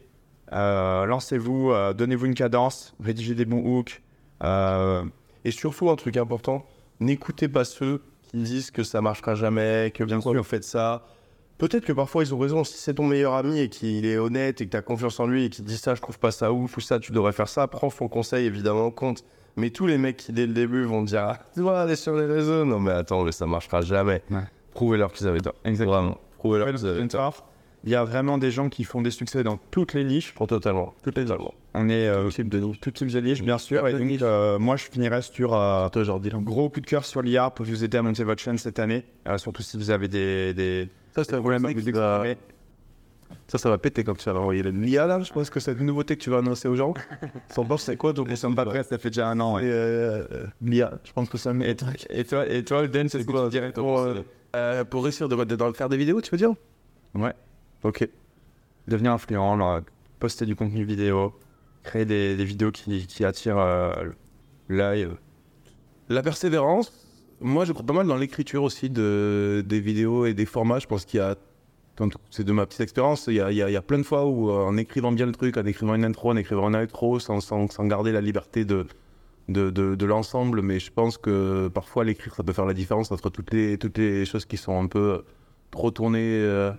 [0.54, 4.02] euh, lancez-vous, euh, donnez-vous une cadence, rédigez des bons hooks.
[4.43, 5.04] Euh,
[5.45, 6.66] Et surtout un truc important,
[6.99, 11.06] n'écoutez pas ceux qui disent que ça marchera jamais, que bien sûr vous faites ça.
[11.58, 12.64] Peut-être que parfois ils ont raison.
[12.64, 15.28] Si c'est ton meilleur ami et qu'il est honnête et que tu as confiance en
[15.28, 17.34] lui et qu'il te dit ça, je trouve pas ça ouf ou ça, tu devrais
[17.34, 19.24] faire ça, prends son conseil évidemment en compte.
[19.58, 22.16] Mais tous les mecs qui dès le début vont dire Ah, tu dois aller sur
[22.16, 22.66] les réseaux.
[22.66, 24.24] Non mais attends, mais ça marchera jamais.
[24.32, 24.43] Ouais.
[24.74, 25.56] Prouvez-leur qu'ils avaient tort.
[25.66, 26.18] Exactement.
[26.38, 27.47] Prouvez-leur qu'ils avaient tort.
[27.84, 30.34] Il y a vraiment des gens qui font des succès dans toutes les niches.
[30.36, 30.93] Pour totalement.
[31.03, 31.53] Totalement.
[31.73, 32.79] On est euh, type de niche.
[32.79, 33.88] tout type de niche, bien sûr.
[33.88, 37.49] Et donc, euh, moi, je finirai sur euh, un gros coup de cœur sur l'IA
[37.49, 39.03] pour vous aider à monter votre chaîne cette année.
[39.38, 42.38] Surtout si vous avez des, des, Ça, des problèmes à vous exprimer.
[43.47, 45.19] Ça, ça va péter quand tu vas envoyer l'IA là.
[45.21, 46.93] Je pense que c'est une nouveauté que tu vas annoncer aux gens.
[47.49, 49.55] Sans c'est quoi donc Nous sommes pas prêts, ça fait déjà un an.
[49.55, 49.61] ouais.
[49.63, 50.23] euh,
[50.61, 53.43] L'IA, je pense que ça Et toi, et toi, et toi Dan, c'est ce que
[53.45, 54.21] tu dirais pour, euh,
[54.93, 56.51] réussir de, de- de faire des vidéos, tu veux dire?
[57.15, 57.34] Ouais.
[57.84, 58.07] Ok.
[58.88, 59.82] Devenir influent,
[60.19, 61.34] poster du contenu vidéo,
[61.84, 63.93] créer des, vidéos qui, qui attirent euh,
[64.69, 65.07] l'œil.
[66.09, 66.91] La persévérance,
[67.39, 70.79] moi je crois pas mal dans l'écriture aussi de, des vidéos et des formats.
[70.79, 71.36] Je pense qu'il y a,
[72.29, 75.11] c'est de ma petite expérience, il y a, plein de fois où euh, en écrivant
[75.11, 78.21] bien le truc, en écrivant une intro, en écrivant un outro, sans, sans, garder la
[78.21, 78.88] liberté de,
[79.49, 83.11] de, de, de l'ensemble, mais je pense que parfois l'écrire ça peut faire la différence
[83.11, 85.23] entre toutes les, toutes les choses qui sont un peu
[85.71, 86.71] trop tournées euh,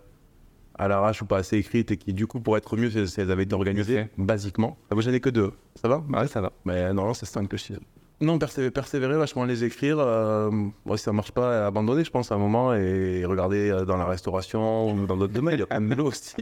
[0.83, 3.21] à l'arrache ou pas assez écrites et qui du coup pourraient être mieux si, si
[3.21, 4.77] elles avaient été organisées, basiquement.
[4.91, 6.53] Ah, moi j'en ai que deux, ça va Ouais, ça va.
[6.65, 7.81] mais non, c'est cinq le chiffre.
[8.21, 9.99] Non, persé- persévérer, vachement les écrire.
[9.99, 10.49] Euh,
[10.87, 13.97] bon, si ça marche pas, abandonner, je pense, à un moment et regarder euh, dans
[13.97, 15.57] la restauration ou dans d'autres domaines.
[15.59, 16.37] Il y a boulot aussi.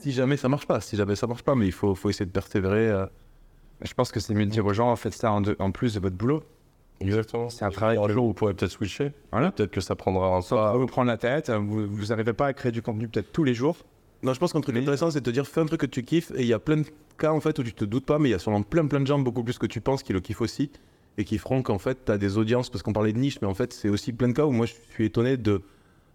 [0.00, 2.26] Si jamais ça marche pas, si jamais ça marche pas, mais il faut, faut essayer
[2.26, 2.88] de persévérer.
[2.88, 3.06] euh.
[3.82, 6.16] Je pense que c'est mieux de dire aux gens, faites ça en plus de votre
[6.16, 6.42] boulot.
[7.00, 7.48] Exactement.
[7.48, 9.12] C'est un travail Un jour, vous pourrez peut-être switcher.
[9.32, 9.52] Voilà.
[9.52, 12.52] Peut-être que ça prendra un trop vous prendre la tête, vous vous n'arrivez pas à
[12.52, 13.76] créer du contenu peut-être tous les jours.
[14.22, 16.02] Non, je pense qu'un truc intéressant, c'est de te dire, fais un truc que tu
[16.02, 16.32] kiffes.
[16.34, 16.86] Et il y a plein de
[17.18, 19.00] cas, en fait, où tu te doutes pas, mais il y a sûrement plein, plein
[19.00, 20.70] de gens, beaucoup plus que tu penses, qui le kiffent aussi.
[21.18, 23.46] Et qui feront qu'en fait, tu as des audiences, parce qu'on parlait de niche, mais
[23.48, 25.62] en fait, c'est aussi plein de cas où moi, je suis étonné de,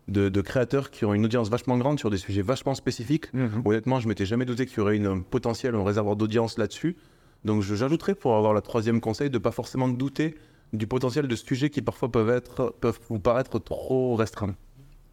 [0.10, 3.28] de, de créateurs qui ont une audience vachement grande sur des sujets vachement spécifiques.
[3.64, 6.98] Honnêtement, je m'étais jamais douté qu'il y aurait une, un potentiel, un réservoir d'audience là-dessus.
[7.46, 10.36] Donc, j'ajouterais pour avoir le troisième conseil de pas forcément douter
[10.74, 14.56] du potentiel de sujets qui parfois peuvent, être, peuvent vous paraître trop restreints.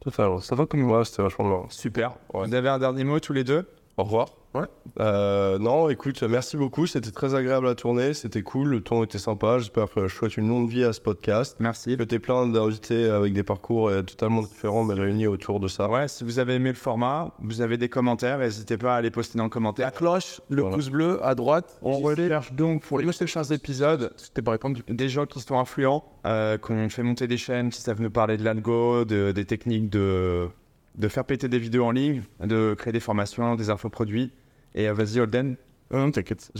[0.01, 0.39] Totalement.
[0.39, 1.69] Ça va comme moi, c'était vachement marrant.
[1.69, 2.15] Super.
[2.33, 2.47] Ouais.
[2.47, 3.67] Vous avez un dernier mot tous les deux?
[4.01, 4.29] Au revoir.
[4.55, 4.63] Ouais.
[4.99, 6.87] Euh, non, écoute, merci beaucoup.
[6.87, 8.15] C'était très agréable à tourner.
[8.15, 8.67] C'était cool.
[8.69, 9.59] Le ton était sympa.
[9.59, 11.55] J'espère que je souhaite une longue vie à ce podcast.
[11.59, 11.95] Merci.
[11.97, 15.87] Que t'es plein d'invités avec des parcours euh, totalement différents, mais réunis autour de ça.
[15.87, 19.11] Ouais, si vous avez aimé le format, vous avez des commentaires, n'hésitez pas à les
[19.11, 19.85] poster dans le commentaire.
[19.85, 20.75] La cloche, le Voilà.
[20.75, 21.77] pouce bleu à droite.
[21.83, 24.79] On recherche donc pour les prochains épisodes C'était pas répondre.
[24.89, 28.09] des gens qui sont influents, euh, qui ont fait monter des chaînes, qui savent nous
[28.09, 30.49] parler de l'algo, de, des techniques de,
[30.95, 34.31] de faire péter des vidéos en ligne, de créer des formations, des infoproduits.
[34.75, 35.55] Et euh, vas-y, Holden.
[35.91, 36.51] Non, non, t'inquiète.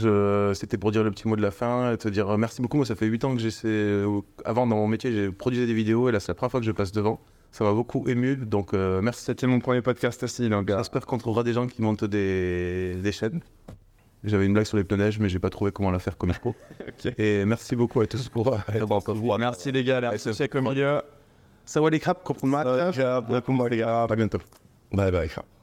[0.54, 2.78] C'était pour dire le petit mot de la fin et te dire euh, merci beaucoup.
[2.78, 3.68] Moi, ça fait 8 ans que j'essaie.
[3.68, 6.60] euh, Avant, dans mon métier, j'ai produit des vidéos et là, c'est la première fois
[6.60, 7.20] que je passe devant.
[7.54, 8.36] Ça m'a beaucoup ému.
[8.36, 9.24] Donc, euh, merci.
[9.26, 13.12] C'était mon premier podcast aussi, donc J'espère qu'on trouvera des gens qui montent des, des
[13.12, 13.42] chaînes.
[14.24, 16.30] J'avais une blague sur les pneus neige, mais j'ai pas trouvé comment la faire comme
[16.30, 16.56] il faut.
[17.18, 19.32] Et merci beaucoup à tous pour être encore vous.
[19.38, 19.72] merci
[21.74, 24.42] สวัสดีครับ ขอบคุณมากครับขอบคุณมากครับแล้วคุณมาริยาไปกันต่อ
[24.98, 25.61] บ๊ายบายครับ